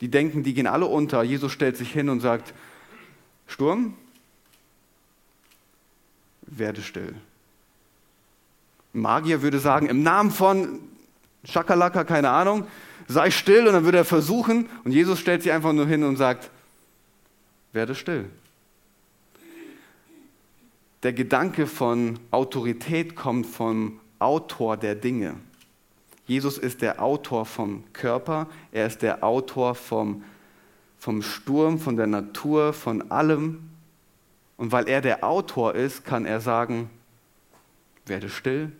Die 0.00 0.08
denken, 0.08 0.42
die 0.42 0.54
gehen 0.54 0.66
alle 0.66 0.86
unter. 0.86 1.22
Jesus 1.22 1.52
stellt 1.52 1.76
sich 1.76 1.92
hin 1.92 2.08
und 2.08 2.20
sagt, 2.20 2.54
Sturm, 3.46 3.94
werde 6.42 6.82
still. 6.82 7.14
Magier 8.92 9.42
würde 9.42 9.58
sagen, 9.58 9.86
im 9.86 10.02
Namen 10.02 10.30
von 10.30 10.80
Schakalaka, 11.44 12.04
keine 12.04 12.30
Ahnung, 12.30 12.66
sei 13.08 13.30
still 13.30 13.66
und 13.66 13.72
dann 13.72 13.84
würde 13.84 13.98
er 13.98 14.04
versuchen 14.04 14.68
und 14.84 14.92
Jesus 14.92 15.18
stellt 15.18 15.42
sich 15.42 15.52
einfach 15.52 15.72
nur 15.72 15.86
hin 15.86 16.04
und 16.04 16.16
sagt, 16.16 16.50
werde 17.72 17.94
still. 17.94 18.28
Der 21.02 21.12
Gedanke 21.12 21.66
von 21.66 22.18
Autorität 22.30 23.16
kommt 23.16 23.46
vom 23.46 24.00
Autor 24.18 24.76
der 24.76 24.94
Dinge. 24.94 25.34
Jesus 26.26 26.58
ist 26.58 26.80
der 26.80 27.02
Autor 27.02 27.44
vom 27.44 27.82
Körper, 27.92 28.48
er 28.70 28.86
ist 28.86 29.02
der 29.02 29.24
Autor 29.24 29.74
vom, 29.74 30.22
vom 30.98 31.22
Sturm, 31.22 31.78
von 31.80 31.96
der 31.96 32.06
Natur, 32.06 32.72
von 32.72 33.10
allem. 33.10 33.68
Und 34.56 34.70
weil 34.70 34.88
er 34.88 35.00
der 35.00 35.24
Autor 35.24 35.74
ist, 35.74 36.04
kann 36.04 36.24
er 36.24 36.40
sagen, 36.40 36.88
werde 38.06 38.28
still. 38.28 38.70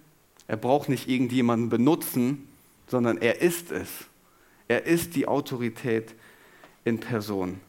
Er 0.46 0.57
braucht 0.57 0.88
nicht 0.88 1.09
irgendjemanden 1.09 1.68
benutzen, 1.68 2.46
sondern 2.87 3.18
er 3.18 3.40
ist 3.40 3.72
es. 3.72 3.88
Er 4.68 4.87
ist 4.87 5.16
die 5.16 5.26
Autorität 5.26 6.14
in 6.85 7.00
Person. 7.00 7.61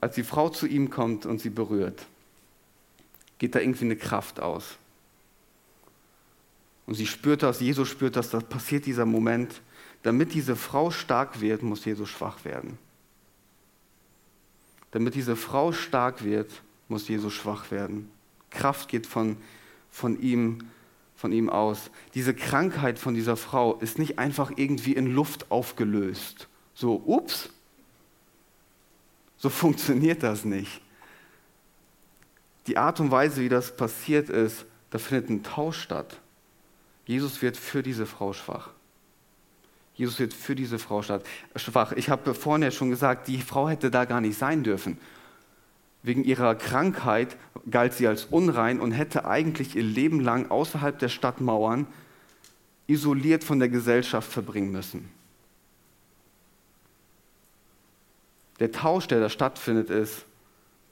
Als 0.00 0.14
die 0.14 0.22
Frau 0.22 0.48
zu 0.48 0.66
ihm 0.66 0.90
kommt 0.90 1.26
und 1.26 1.40
sie 1.40 1.50
berührt, 1.50 2.06
geht 3.38 3.54
da 3.54 3.60
irgendwie 3.60 3.84
eine 3.84 3.96
Kraft 3.96 4.40
aus. 4.40 4.76
Und 6.86 6.94
sie 6.94 7.06
spürt 7.06 7.42
das, 7.42 7.60
Jesus 7.60 7.88
spürt 7.88 8.16
das, 8.16 8.30
da 8.30 8.40
passiert 8.40 8.86
dieser 8.86 9.04
Moment. 9.04 9.60
Damit 10.02 10.32
diese 10.32 10.56
Frau 10.56 10.90
stark 10.90 11.40
wird, 11.40 11.62
muss 11.62 11.84
Jesus 11.84 12.08
schwach 12.08 12.44
werden. 12.44 12.78
Damit 14.90 15.14
diese 15.14 15.36
Frau 15.36 15.72
stark 15.72 16.24
wird, 16.24 16.50
muss 16.88 17.08
Jesus 17.08 17.34
schwach 17.34 17.70
werden. 17.70 18.10
Kraft 18.50 18.88
geht 18.88 19.06
von, 19.06 19.36
von, 19.90 20.20
ihm, 20.20 20.60
von 21.14 21.32
ihm 21.32 21.50
aus. 21.50 21.90
Diese 22.14 22.32
Krankheit 22.32 22.98
von 22.98 23.14
dieser 23.14 23.36
Frau 23.36 23.74
ist 23.74 23.98
nicht 23.98 24.18
einfach 24.18 24.52
irgendwie 24.56 24.94
in 24.94 25.12
Luft 25.12 25.50
aufgelöst. 25.50 26.48
So, 26.74 27.02
ups, 27.04 27.50
so 29.38 29.48
funktioniert 29.48 30.22
das 30.22 30.44
nicht. 30.44 30.80
Die 32.66 32.76
Art 32.76 33.00
und 33.00 33.10
Weise, 33.10 33.40
wie 33.40 33.48
das 33.48 33.74
passiert 33.74 34.28
ist, 34.28 34.66
da 34.90 34.98
findet 34.98 35.30
ein 35.30 35.42
Tausch 35.42 35.80
statt. 35.80 36.20
Jesus 37.06 37.40
wird 37.40 37.56
für 37.56 37.82
diese 37.82 38.04
Frau 38.04 38.32
schwach. 38.32 38.70
Jesus 39.94 40.18
wird 40.18 40.34
für 40.34 40.54
diese 40.54 40.78
Frau 40.78 41.02
schwach. 41.02 41.92
Ich 41.92 42.10
habe 42.10 42.34
vorhin 42.34 42.62
ja 42.62 42.70
schon 42.70 42.90
gesagt, 42.90 43.26
die 43.26 43.40
Frau 43.40 43.68
hätte 43.68 43.90
da 43.90 44.04
gar 44.04 44.20
nicht 44.20 44.38
sein 44.38 44.62
dürfen. 44.62 44.98
Wegen 46.02 46.22
ihrer 46.24 46.54
Krankheit 46.54 47.36
galt 47.70 47.94
sie 47.94 48.06
als 48.06 48.26
unrein 48.26 48.80
und 48.80 48.92
hätte 48.92 49.24
eigentlich 49.24 49.74
ihr 49.74 49.82
Leben 49.82 50.20
lang 50.20 50.50
außerhalb 50.50 50.98
der 50.98 51.08
Stadtmauern 51.08 51.86
isoliert 52.86 53.42
von 53.42 53.58
der 53.58 53.68
Gesellschaft 53.68 54.30
verbringen 54.30 54.70
müssen. 54.70 55.10
Der 58.60 58.72
Tausch, 58.72 59.06
der 59.06 59.20
da 59.20 59.28
stattfindet, 59.28 59.90
ist 59.90 60.24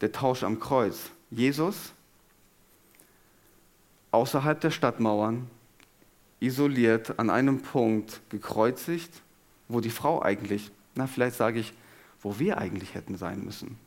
der 0.00 0.12
Tausch 0.12 0.42
am 0.42 0.60
Kreuz. 0.60 1.10
Jesus 1.30 1.92
außerhalb 4.16 4.60
der 4.60 4.70
Stadtmauern, 4.70 5.46
isoliert 6.40 7.18
an 7.18 7.28
einem 7.28 7.60
Punkt 7.60 8.20
gekreuzigt, 8.30 9.10
wo 9.68 9.80
die 9.80 9.90
Frau 9.90 10.22
eigentlich, 10.22 10.70
na 10.94 11.06
vielleicht 11.06 11.36
sage 11.36 11.58
ich, 11.60 11.74
wo 12.20 12.38
wir 12.38 12.58
eigentlich 12.58 12.94
hätten 12.94 13.16
sein 13.16 13.44
müssen. 13.44 13.78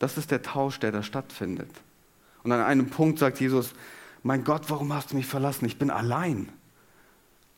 Das 0.00 0.18
ist 0.18 0.30
der 0.30 0.42
Tausch, 0.42 0.80
der 0.80 0.92
da 0.92 1.02
stattfindet. 1.02 1.70
Und 2.42 2.52
an 2.52 2.62
einem 2.62 2.90
Punkt 2.90 3.18
sagt 3.18 3.38
Jesus, 3.38 3.74
mein 4.22 4.44
Gott, 4.44 4.70
warum 4.70 4.92
hast 4.92 5.12
du 5.12 5.16
mich 5.16 5.26
verlassen? 5.26 5.66
Ich 5.66 5.78
bin 5.78 5.90
allein. 5.90 6.48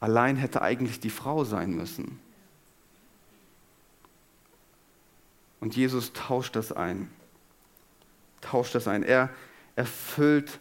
Allein 0.01 0.37
hätte 0.37 0.61
eigentlich 0.61 1.01
die 1.01 1.11
Frau 1.11 1.45
sein 1.45 1.73
müssen. 1.73 2.21
Und 5.63 5.77
Jesus 5.77 6.13
tauscht 6.13 6.57
das 6.57 6.73
ein. 6.73 7.09
Tauscht 8.41 8.75
das 8.75 8.89
ein. 8.89 9.05
Er 9.05 9.31
erfüllt, 9.77 10.59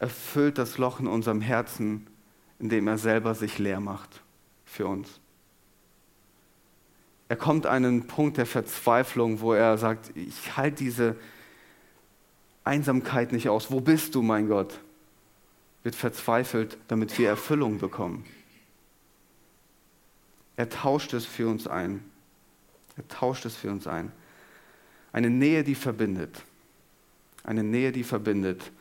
erfüllt 0.00 0.58
das 0.58 0.78
Loch 0.78 0.98
in 0.98 1.06
unserem 1.06 1.40
Herzen, 1.40 2.08
indem 2.58 2.88
er 2.88 2.98
selber 2.98 3.36
sich 3.36 3.60
leer 3.60 3.78
macht 3.78 4.20
für 4.64 4.88
uns. 4.88 5.20
Er 7.28 7.36
kommt 7.36 7.66
an 7.66 7.84
einen 7.84 8.08
Punkt 8.08 8.36
der 8.36 8.46
Verzweiflung, 8.46 9.42
wo 9.42 9.52
er 9.52 9.78
sagt, 9.78 10.10
ich 10.16 10.56
halte 10.56 10.82
diese 10.82 11.14
Einsamkeit 12.64 13.30
nicht 13.30 13.48
aus. 13.48 13.70
Wo 13.70 13.80
bist 13.80 14.16
du, 14.16 14.22
mein 14.22 14.48
Gott? 14.48 14.80
Wird 15.84 15.94
verzweifelt, 15.94 16.78
damit 16.88 17.16
wir 17.16 17.28
Erfüllung 17.28 17.78
bekommen. 17.78 18.24
Er 20.56 20.68
tauscht 20.68 21.14
es 21.14 21.26
für 21.26 21.46
uns 21.46 21.68
ein. 21.68 22.09
Er 23.00 23.08
tauscht 23.08 23.46
es 23.46 23.56
für 23.56 23.70
uns 23.70 23.86
ein. 23.86 24.12
Eine 25.10 25.30
Nähe, 25.30 25.64
die 25.64 25.74
verbindet. 25.74 26.44
Eine 27.44 27.64
Nähe, 27.64 27.92
die 27.92 28.04
verbindet, 28.04 28.72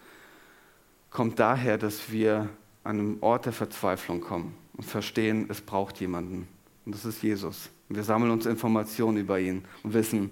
kommt 1.10 1.40
daher, 1.40 1.78
dass 1.78 2.12
wir 2.12 2.50
an 2.84 3.00
einem 3.00 3.18
Ort 3.22 3.46
der 3.46 3.54
Verzweiflung 3.54 4.20
kommen 4.20 4.56
und 4.74 4.84
verstehen, 4.84 5.46
es 5.48 5.62
braucht 5.62 6.02
jemanden. 6.02 6.50
Und 6.86 6.96
das 6.96 7.06
ist 7.06 7.24
Jesus. 7.24 7.70
Und 7.88 7.96
wir 7.96 8.04
sammeln 8.04 8.32
uns 8.32 8.46
Informationen 8.46 9.16
über 9.16 9.40
ihn 9.40 9.64
und 9.84 9.94
wissen, 9.94 10.32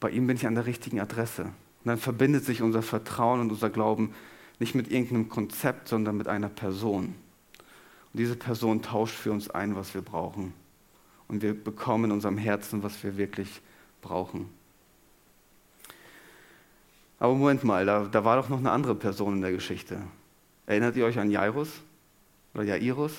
bei 0.00 0.10
ihm 0.10 0.26
bin 0.26 0.36
ich 0.36 0.48
an 0.48 0.56
der 0.56 0.66
richtigen 0.66 0.98
Adresse. 0.98 1.44
Und 1.44 1.52
dann 1.84 1.98
verbindet 1.98 2.44
sich 2.44 2.62
unser 2.62 2.82
Vertrauen 2.82 3.40
und 3.40 3.52
unser 3.52 3.70
Glauben 3.70 4.12
nicht 4.58 4.74
mit 4.74 4.90
irgendeinem 4.90 5.28
Konzept, 5.28 5.86
sondern 5.86 6.16
mit 6.16 6.26
einer 6.26 6.48
Person. 6.48 7.14
Und 8.12 8.18
diese 8.18 8.34
Person 8.34 8.82
tauscht 8.82 9.14
für 9.14 9.30
uns 9.30 9.48
ein, 9.48 9.76
was 9.76 9.94
wir 9.94 10.02
brauchen 10.02 10.52
und 11.28 11.42
wir 11.42 11.54
bekommen 11.54 12.06
in 12.06 12.12
unserem 12.12 12.38
Herzen, 12.38 12.82
was 12.82 13.02
wir 13.04 13.16
wirklich 13.16 13.60
brauchen. 14.00 14.48
Aber 17.20 17.34
Moment 17.34 17.64
mal, 17.64 17.84
da, 17.84 18.04
da 18.04 18.24
war 18.24 18.36
doch 18.36 18.48
noch 18.48 18.58
eine 18.58 18.70
andere 18.70 18.94
Person 18.94 19.34
in 19.34 19.42
der 19.42 19.52
Geschichte. 19.52 20.00
Erinnert 20.66 20.96
ihr 20.96 21.04
euch 21.04 21.18
an 21.18 21.30
Jairus 21.30 21.68
oder 22.54 22.64
Jairus, 22.64 23.12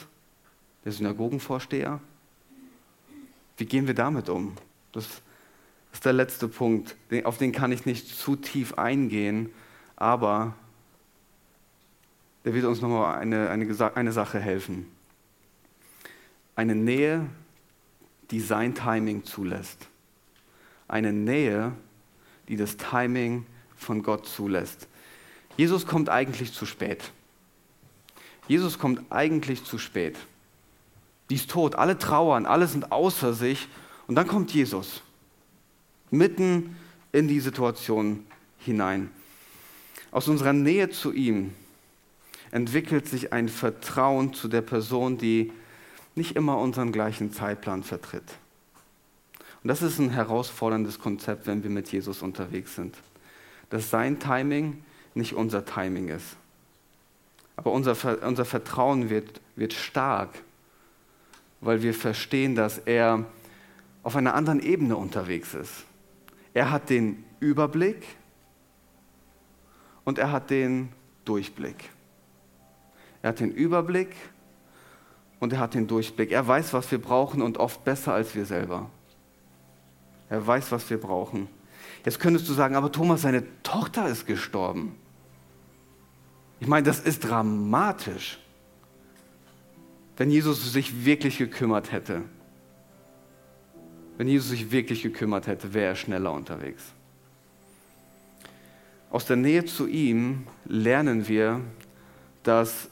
der 0.86 0.92
Synagogenvorsteher? 0.92 2.00
Wie 3.58 3.66
gehen 3.66 3.88
wir 3.88 3.94
damit 3.94 4.30
um? 4.30 4.54
Das 4.94 5.22
ist 5.92 6.06
der 6.06 6.14
letzte 6.14 6.48
Punkt. 6.48 6.96
Auf 7.24 7.38
den 7.38 7.52
kann 7.52 7.72
ich 7.72 7.86
nicht 7.86 8.08
zu 8.08 8.36
tief 8.36 8.76
eingehen, 8.76 9.50
aber 9.96 10.56
der 12.46 12.54
wird 12.54 12.66
uns 12.66 12.82
nochmal 12.82 13.18
eine, 13.18 13.50
eine, 13.50 13.96
eine 13.96 14.12
Sache 14.14 14.40
helfen. 14.40 14.90
Eine 16.56 16.76
Nähe 16.76 17.28
die 18.32 18.40
sein 18.40 18.76
Timing 18.76 19.24
zulässt. 19.24 19.88
Eine 20.88 21.14
Nähe, 21.14 21.74
die 22.48 22.56
das 22.56 22.78
Timing 22.78 23.46
von 23.76 24.04
Gott 24.04 24.28
zulässt. 24.28 24.88
Jesus 25.58 25.86
kommt 25.86 26.10
eigentlich 26.10 26.54
zu 26.54 26.66
spät. 26.66 27.12
Jesus 28.48 28.80
kommt 28.80 29.04
eigentlich 29.12 29.64
zu 29.64 29.78
spät. 29.78 30.18
Die 31.30 31.36
ist 31.36 31.52
tot, 31.52 31.76
alle 31.76 31.98
trauern, 31.98 32.46
alle 32.46 32.68
sind 32.68 32.92
außer 32.92 33.34
sich. 33.34 33.68
Und 34.08 34.16
dann 34.16 34.28
kommt 34.28 34.52
Jesus 34.54 35.04
mitten 36.12 36.76
in 37.12 37.28
die 37.28 37.40
Situation 37.40 38.26
hinein. 38.58 39.12
Aus 40.12 40.28
unserer 40.28 40.54
Nähe 40.54 40.90
zu 40.90 41.14
ihm 41.14 41.54
entwickelt 42.52 43.08
sich 43.08 43.32
ein 43.32 43.48
Vertrauen 43.48 44.34
zu 44.34 44.48
der 44.48 44.62
Person, 44.62 45.18
die 45.18 45.52
nicht 46.20 46.36
immer 46.36 46.58
unseren 46.58 46.92
gleichen 46.92 47.32
Zeitplan 47.32 47.82
vertritt. 47.82 48.38
Und 49.64 49.70
das 49.70 49.82
ist 49.82 50.00
ein 50.00 50.10
herausforderndes 50.10 51.00
Konzept, 51.00 51.48
wenn 51.48 51.64
wir 51.64 51.70
mit 51.70 51.92
Jesus 51.92 52.22
unterwegs 52.22 52.76
sind. 52.76 52.98
Dass 53.70 53.90
sein 53.90 54.20
Timing 54.20 54.84
nicht 55.16 55.34
unser 55.34 55.66
Timing 55.66 56.10
ist. 56.10 56.36
Aber 57.56 57.72
unser, 57.72 57.96
unser 58.26 58.44
Vertrauen 58.44 59.10
wird, 59.10 59.40
wird 59.56 59.72
stark, 59.74 60.30
weil 61.62 61.82
wir 61.82 61.94
verstehen, 61.94 62.54
dass 62.54 62.80
er 62.80 63.26
auf 64.04 64.18
einer 64.18 64.34
anderen 64.34 64.62
Ebene 64.62 64.98
unterwegs 64.98 65.54
ist. 65.54 65.86
Er 66.54 66.70
hat 66.70 66.90
den 66.90 67.24
Überblick 67.40 68.06
und 70.04 70.20
er 70.20 70.34
hat 70.34 70.50
den 70.50 70.90
Durchblick. 71.24 71.90
Er 73.22 73.30
hat 73.30 73.40
den 73.40 73.52
Überblick 73.52 74.16
und 75.40 75.54
er 75.54 75.60
hat 75.60 75.74
den 75.74 75.88
Durchblick. 75.88 76.32
Er 76.32 76.48
weiß, 76.48 76.74
was 76.74 76.92
wir 76.92 77.02
brauchen 77.02 77.42
und 77.42 77.58
oft 77.58 77.84
besser 77.84 78.14
als 78.14 78.36
wir 78.36 78.46
selber. 78.46 78.90
Er 80.30 80.46
weiß, 80.46 80.72
was 80.72 80.90
wir 80.90 81.00
brauchen. 81.00 81.48
Jetzt 82.06 82.20
könntest 82.20 82.48
du 82.48 82.54
sagen, 82.54 82.76
aber 82.76 82.92
Thomas, 82.92 83.22
seine 83.22 83.44
Tochter 83.64 84.08
ist 84.08 84.26
gestorben. 84.26 84.96
Ich 86.60 86.68
meine, 86.68 86.86
das 86.86 87.00
ist 87.00 87.22
dramatisch. 87.22 88.40
Wenn 90.18 90.30
Jesus 90.30 90.72
sich 90.74 91.06
wirklich 91.06 91.38
gekümmert 91.38 91.92
hätte, 91.92 92.24
wenn 94.18 94.28
Jesus 94.28 94.50
sich 94.50 94.72
wirklich 94.72 95.02
gekümmert 95.02 95.48
hätte, 95.48 95.74
wäre 95.74 95.92
er 95.92 95.96
schneller 95.96 96.34
unterwegs. 96.34 96.84
Aus 99.12 99.26
der 99.26 99.38
Nähe 99.38 99.64
zu 99.64 99.88
ihm 99.88 100.46
lernen 100.66 101.28
wir, 101.30 101.62
dass 102.44 102.90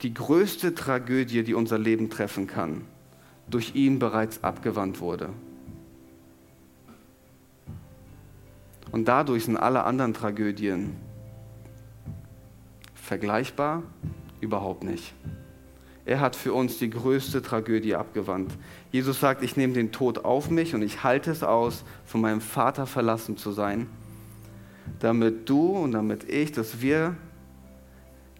die 0.00 0.14
größte 0.14 0.74
Tragödie, 0.74 1.42
die 1.42 1.54
unser 1.54 1.78
Leben 1.78 2.10
treffen 2.10 2.46
kann, 2.46 2.82
durch 3.48 3.74
ihn 3.74 3.98
bereits 3.98 4.42
abgewandt 4.42 5.00
wurde. 5.00 5.30
Und 8.90 9.06
dadurch 9.08 9.46
sind 9.46 9.56
alle 9.56 9.84
anderen 9.84 10.14
Tragödien 10.14 10.96
vergleichbar? 12.94 13.82
Überhaupt 14.40 14.84
nicht. 14.84 15.14
Er 16.04 16.20
hat 16.20 16.34
für 16.34 16.52
uns 16.52 16.78
die 16.78 16.90
größte 16.90 17.42
Tragödie 17.42 17.94
abgewandt. 17.94 18.52
Jesus 18.90 19.20
sagt, 19.20 19.42
ich 19.42 19.56
nehme 19.56 19.72
den 19.72 19.92
Tod 19.92 20.24
auf 20.24 20.50
mich 20.50 20.74
und 20.74 20.82
ich 20.82 21.04
halte 21.04 21.30
es 21.30 21.42
aus, 21.42 21.84
von 22.04 22.20
meinem 22.20 22.40
Vater 22.40 22.86
verlassen 22.86 23.36
zu 23.36 23.52
sein, 23.52 23.86
damit 24.98 25.48
du 25.48 25.68
und 25.68 25.92
damit 25.92 26.28
ich, 26.28 26.52
dass 26.52 26.80
wir 26.80 27.16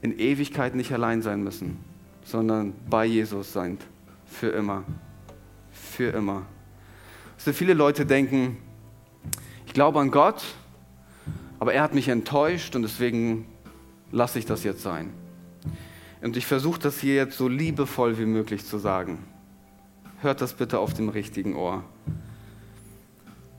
in 0.03 0.19
Ewigkeit 0.19 0.75
nicht 0.75 0.93
allein 0.93 1.23
sein 1.23 1.43
müssen, 1.43 1.79
sondern 2.25 2.75
bei 2.91 3.07
Jesus 3.07 3.53
sein. 3.53 3.79
Für 4.27 4.49
immer. 4.49 4.85
Für 5.71 6.11
immer. 6.11 6.43
Also 7.37 7.53
viele 7.53 7.75
Leute 7.75 8.05
denken, 8.05 8.59
ich 9.67 9.73
glaube 9.73 10.01
an 10.01 10.11
Gott, 10.11 10.45
aber 11.59 11.73
er 11.73 11.83
hat 11.83 11.95
mich 11.95 12.09
enttäuscht 12.09 12.75
und 12.77 12.83
deswegen 12.83 13.47
lasse 14.11 14.39
ich 14.39 14.45
das 14.45 14.65
jetzt 14.65 14.83
sein. 14.83 15.11
Und 16.21 16.37
ich 16.37 16.47
versuche 16.47 16.81
das 16.81 17.01
hier 17.01 17.15
jetzt 17.15 17.37
so 17.37 17.49
liebevoll 17.49 18.19
wie 18.19 18.27
möglich 18.27 18.65
zu 18.65 18.79
sagen. 18.79 19.19
Hört 20.21 20.41
das 20.41 20.53
bitte 20.53 20.79
auf 20.79 20.95
dem 20.95 21.09
richtigen 21.09 21.57
Ohr. 21.57 21.83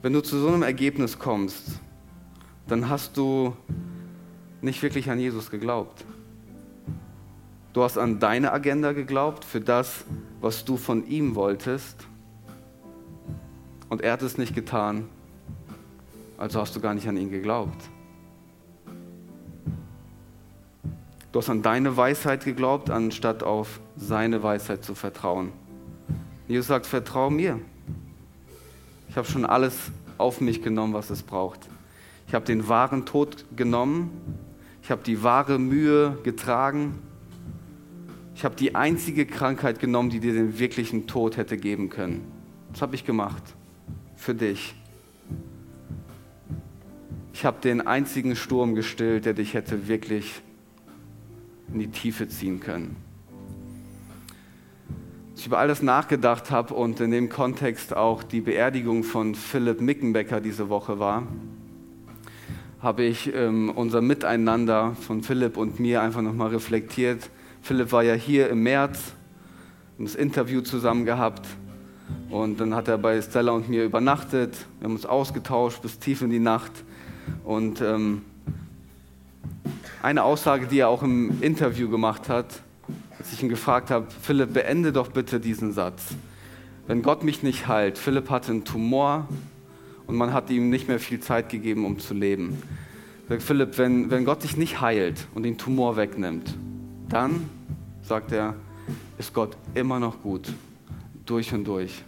Wenn 0.01 0.13
du 0.13 0.21
zu 0.21 0.39
so 0.39 0.47
einem 0.47 0.63
Ergebnis 0.63 1.19
kommst, 1.19 1.79
dann 2.67 2.89
hast 2.89 3.17
du 3.17 3.55
nicht 4.61 4.81
wirklich 4.81 5.09
an 5.09 5.19
Jesus 5.19 5.49
geglaubt. 5.49 6.05
Du 7.73 7.81
hast 7.81 7.97
an 7.97 8.19
deine 8.19 8.51
Agenda 8.51 8.91
geglaubt 8.91 9.43
für 9.43 9.59
das, 9.59 10.05
was 10.41 10.63
du 10.63 10.77
von 10.77 11.07
ihm 11.07 11.33
wolltest. 11.33 12.07
Und 13.89 14.01
er 14.01 14.13
hat 14.13 14.21
es 14.21 14.37
nicht 14.37 14.53
getan. 14.53 15.09
Also 16.37 16.61
hast 16.61 16.75
du 16.75 16.79
gar 16.79 16.93
nicht 16.93 17.07
an 17.07 17.17
ihn 17.17 17.31
geglaubt. 17.31 17.89
Du 21.31 21.39
hast 21.39 21.49
an 21.49 21.63
deine 21.63 21.97
Weisheit 21.97 22.45
geglaubt, 22.45 22.91
anstatt 22.91 23.41
auf 23.41 23.79
seine 23.95 24.43
Weisheit 24.43 24.83
zu 24.83 24.93
vertrauen. 24.93 25.51
Jesus 26.47 26.67
sagt, 26.67 26.85
vertrau 26.85 27.31
mir. 27.31 27.59
Ich 29.09 29.17
habe 29.17 29.27
schon 29.27 29.45
alles 29.45 29.91
auf 30.19 30.41
mich 30.41 30.61
genommen, 30.61 30.93
was 30.93 31.09
es 31.09 31.23
braucht. 31.23 31.67
Ich 32.27 32.35
habe 32.35 32.45
den 32.45 32.67
wahren 32.67 33.07
Tod 33.07 33.45
genommen. 33.55 34.11
Ich 34.83 34.91
habe 34.91 35.01
die 35.03 35.23
wahre 35.23 35.57
Mühe 35.57 36.19
getragen. 36.23 36.99
Ich 38.35 38.43
habe 38.43 38.55
die 38.55 38.75
einzige 38.75 39.25
Krankheit 39.25 39.79
genommen, 39.79 40.09
die 40.09 40.19
dir 40.19 40.33
den 40.33 40.59
wirklichen 40.59 41.07
Tod 41.07 41.37
hätte 41.37 41.57
geben 41.57 41.89
können. 41.89 42.21
Das 42.71 42.81
habe 42.81 42.95
ich 42.95 43.05
gemacht. 43.05 43.43
Für 44.15 44.33
dich. 44.33 44.75
Ich 47.33 47.45
habe 47.45 47.59
den 47.61 47.81
einzigen 47.81 48.35
Sturm 48.35 48.75
gestillt, 48.75 49.25
der 49.25 49.33
dich 49.33 49.53
hätte 49.53 49.87
wirklich 49.87 50.41
in 51.71 51.79
die 51.79 51.89
Tiefe 51.89 52.27
ziehen 52.27 52.59
können. 52.59 52.95
Als 55.31 55.41
ich 55.41 55.47
über 55.47 55.57
alles 55.57 55.81
nachgedacht 55.81 56.51
habe 56.51 56.73
und 56.73 56.99
in 56.99 57.11
dem 57.11 57.29
Kontext 57.29 57.95
auch 57.95 58.23
die 58.23 58.41
Beerdigung 58.41 59.03
von 59.03 59.35
Philipp 59.35 59.81
Mickenbecker 59.81 60.41
diese 60.41 60.69
Woche 60.69 60.99
war, 60.99 61.27
habe 62.81 63.03
ich 63.03 63.33
ähm, 63.33 63.69
unser 63.69 64.01
Miteinander 64.01 64.95
von 64.95 65.23
Philipp 65.23 65.57
und 65.57 65.79
mir 65.79 66.01
einfach 66.01 66.21
nochmal 66.21 66.49
reflektiert. 66.49 67.29
Philipp 67.63 67.93
war 67.93 68.03
ja 68.03 68.13
hier 68.13 68.49
im 68.49 68.61
März, 68.61 69.13
haben 69.95 70.03
das 70.03 70.15
Interview 70.15 70.59
zusammen 70.59 71.05
gehabt 71.05 71.47
und 72.29 72.59
dann 72.59 72.75
hat 72.75 72.89
er 72.89 72.97
bei 72.97 73.21
Stella 73.21 73.53
und 73.53 73.69
mir 73.69 73.85
übernachtet. 73.85 74.53
Wir 74.79 74.85
haben 74.85 74.95
uns 74.95 75.05
ausgetauscht 75.05 75.81
bis 75.81 75.97
tief 75.97 76.21
in 76.21 76.29
die 76.29 76.39
Nacht 76.39 76.73
und 77.45 77.79
ähm, 77.79 78.23
eine 80.01 80.23
Aussage, 80.23 80.67
die 80.67 80.79
er 80.79 80.89
auch 80.89 81.03
im 81.03 81.41
Interview 81.41 81.89
gemacht 81.89 82.27
hat, 82.27 82.47
als 83.17 83.31
ich 83.31 83.41
ihn 83.41 83.47
gefragt 83.47 83.91
habe, 83.91 84.07
Philipp, 84.21 84.51
beende 84.51 84.91
doch 84.91 85.07
bitte 85.07 85.39
diesen 85.39 85.71
Satz. 85.71 86.03
Wenn 86.85 87.01
Gott 87.01 87.23
mich 87.23 87.43
nicht 87.43 87.69
heilt, 87.69 87.97
Philipp 87.97 88.29
hatte 88.29 88.51
einen 88.51 88.65
Tumor 88.65 89.29
und 90.05 90.17
man 90.17 90.33
hat 90.33 90.49
ihm 90.49 90.69
nicht 90.69 90.89
mehr 90.89 90.99
viel 90.99 91.21
Zeit 91.21 91.47
gegeben, 91.47 91.85
um 91.85 91.97
zu 91.97 92.13
leben. 92.13 92.61
Sagt 93.29 93.41
Philipp, 93.41 93.77
wenn, 93.77 94.11
wenn 94.11 94.25
Gott 94.25 94.43
dich 94.43 94.57
nicht 94.57 94.81
heilt 94.81 95.27
und 95.33 95.43
den 95.43 95.57
Tumor 95.57 95.95
wegnimmt, 95.95 96.53
dann, 97.13 97.47
sagt 98.01 98.31
er, 98.31 98.55
ist 99.17 99.33
Gott 99.33 99.55
immer 99.75 99.99
noch 99.99 100.21
gut, 100.21 100.51
durch 101.25 101.53
und 101.53 101.65
durch. 101.65 102.03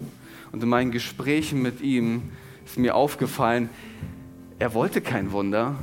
Und 0.52 0.64
in 0.64 0.70
meinen 0.70 0.92
Gesprächen 0.92 1.62
mit 1.62 1.82
ihm 1.82 2.32
ist 2.66 2.78
mir 2.78 2.96
aufgefallen, 2.96 3.70
er 4.58 4.74
wollte 4.74 5.02
kein 5.02 5.32
Wunder, 5.32 5.76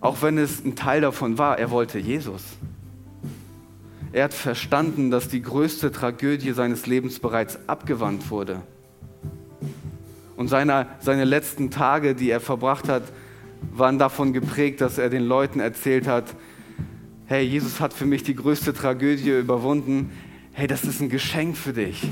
auch 0.00 0.22
wenn 0.22 0.38
es 0.38 0.64
ein 0.64 0.76
Teil 0.76 1.00
davon 1.00 1.38
war, 1.38 1.58
er 1.58 1.70
wollte 1.70 1.98
Jesus. 1.98 2.42
Er 4.12 4.24
hat 4.24 4.34
verstanden, 4.34 5.10
dass 5.10 5.28
die 5.28 5.42
größte 5.42 5.90
Tragödie 5.90 6.52
seines 6.52 6.86
Lebens 6.86 7.20
bereits 7.20 7.58
abgewandt 7.68 8.30
wurde. 8.30 8.62
Und 10.36 10.48
seine, 10.48 10.86
seine 11.00 11.24
letzten 11.24 11.70
Tage, 11.70 12.14
die 12.14 12.30
er 12.30 12.40
verbracht 12.40 12.88
hat, 12.88 13.02
waren 13.72 13.98
davon 13.98 14.32
geprägt, 14.32 14.80
dass 14.80 14.98
er 14.98 15.10
den 15.10 15.24
Leuten 15.24 15.58
erzählt 15.58 16.06
hat, 16.06 16.34
hey, 17.28 17.44
Jesus 17.44 17.78
hat 17.78 17.92
für 17.92 18.06
mich 18.06 18.22
die 18.22 18.34
größte 18.34 18.72
Tragödie 18.72 19.38
überwunden. 19.38 20.10
Hey, 20.52 20.66
das 20.66 20.84
ist 20.84 21.02
ein 21.02 21.10
Geschenk 21.10 21.58
für 21.58 21.74
dich. 21.74 22.10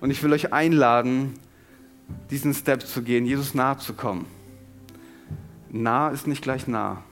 Und 0.00 0.10
ich 0.10 0.22
will 0.22 0.32
euch 0.32 0.52
einladen, 0.52 1.34
diesen 2.30 2.54
Step 2.54 2.86
zu 2.86 3.02
gehen, 3.02 3.26
Jesus 3.26 3.52
nahe 3.52 3.78
zu 3.78 3.94
kommen. 3.94 4.26
Nah 5.70 6.10
ist 6.10 6.28
nicht 6.28 6.42
gleich 6.42 6.68
nah. 6.68 7.02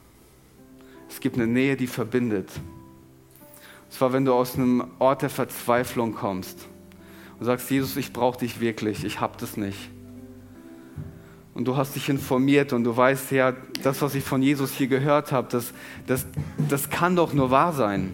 Es 1.09 1.19
gibt 1.19 1.35
eine 1.35 1.49
Nähe, 1.49 1.77
die 1.77 1.89
verbindet. 1.89 2.49
Und 3.85 3.93
zwar, 3.93 4.13
wenn 4.13 4.25
du 4.25 4.35
aus 4.35 4.55
einem 4.55 4.85
Ort 5.01 5.23
der 5.23 5.31
Verzweiflung 5.31 6.15
kommst 6.15 6.69
und 7.41 7.47
sagst, 7.47 7.69
Jesus, 7.73 7.97
ich 7.97 8.13
brauche 8.13 8.39
dich 8.39 8.61
wirklich, 8.61 9.05
ich 9.05 9.21
habe 9.21 9.35
das 9.37 9.57
nicht. 9.57 9.91
Und 11.55 11.67
du 11.67 11.77
hast 11.77 11.95
dich 11.95 12.09
informiert 12.09 12.73
und 12.73 12.85
du 12.85 12.97
weißt, 12.97 13.31
ja, 13.33 13.53
das, 13.83 14.01
was 14.01 14.15
ich 14.15 14.25
von 14.25 14.43
Jesus 14.43 14.73
hier 14.73 14.87
gehört 14.87 15.33
habe, 15.33 15.49
das, 15.51 15.73
das, 16.07 16.27
das 16.69 16.89
kann 16.89 17.15
doch 17.17 17.35
nur 17.35 17.51
wahr 17.51 17.73
sein. 17.73 18.13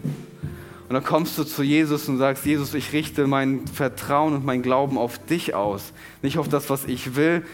Und 0.89 0.95
dann 0.95 1.03
kommst 1.03 1.37
du 1.37 1.43
zu 1.43 1.63
Jesus 1.63 2.09
und 2.09 2.17
sagst, 2.17 2.45
Jesus, 2.45 2.73
ich 2.73 2.91
richte 2.93 3.27
mein 3.27 3.67
Vertrauen 3.67 4.33
und 4.33 4.43
mein 4.43 4.61
Glauben 4.61 4.97
auf 4.97 5.19
dich 5.19 5.53
aus. 5.53 5.93
Nicht 6.21 6.37
auf 6.37 6.49
das, 6.49 6.69
was 6.69 6.85
ich 6.85 7.15
will, 7.15 7.45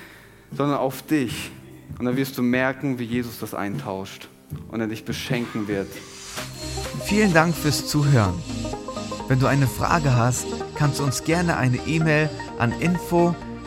sondern 0.55 0.77
auf 0.77 1.01
dich. 1.01 1.51
Und 1.99 2.05
dann 2.05 2.17
wirst 2.17 2.37
du 2.37 2.41
merken, 2.41 2.97
wie 2.97 3.03
Jesus 3.03 3.39
das 3.39 3.53
eintauscht 3.53 4.29
und 4.69 4.79
er 4.79 4.87
dich 4.87 5.05
beschenken 5.05 5.67
wird. 5.67 5.87
Vielen 7.03 7.33
Dank 7.33 7.55
fürs 7.55 7.87
Zuhören. 7.87 8.35
Wenn 9.27 9.39
du 9.39 9.47
eine 9.47 9.67
Frage 9.67 10.15
hast, 10.15 10.47
kannst 10.75 10.99
du 10.99 11.03
uns 11.03 11.23
gerne 11.23 11.57
eine 11.57 11.77
E-Mail 11.87 12.29
an 12.57 12.71
info 12.79 13.35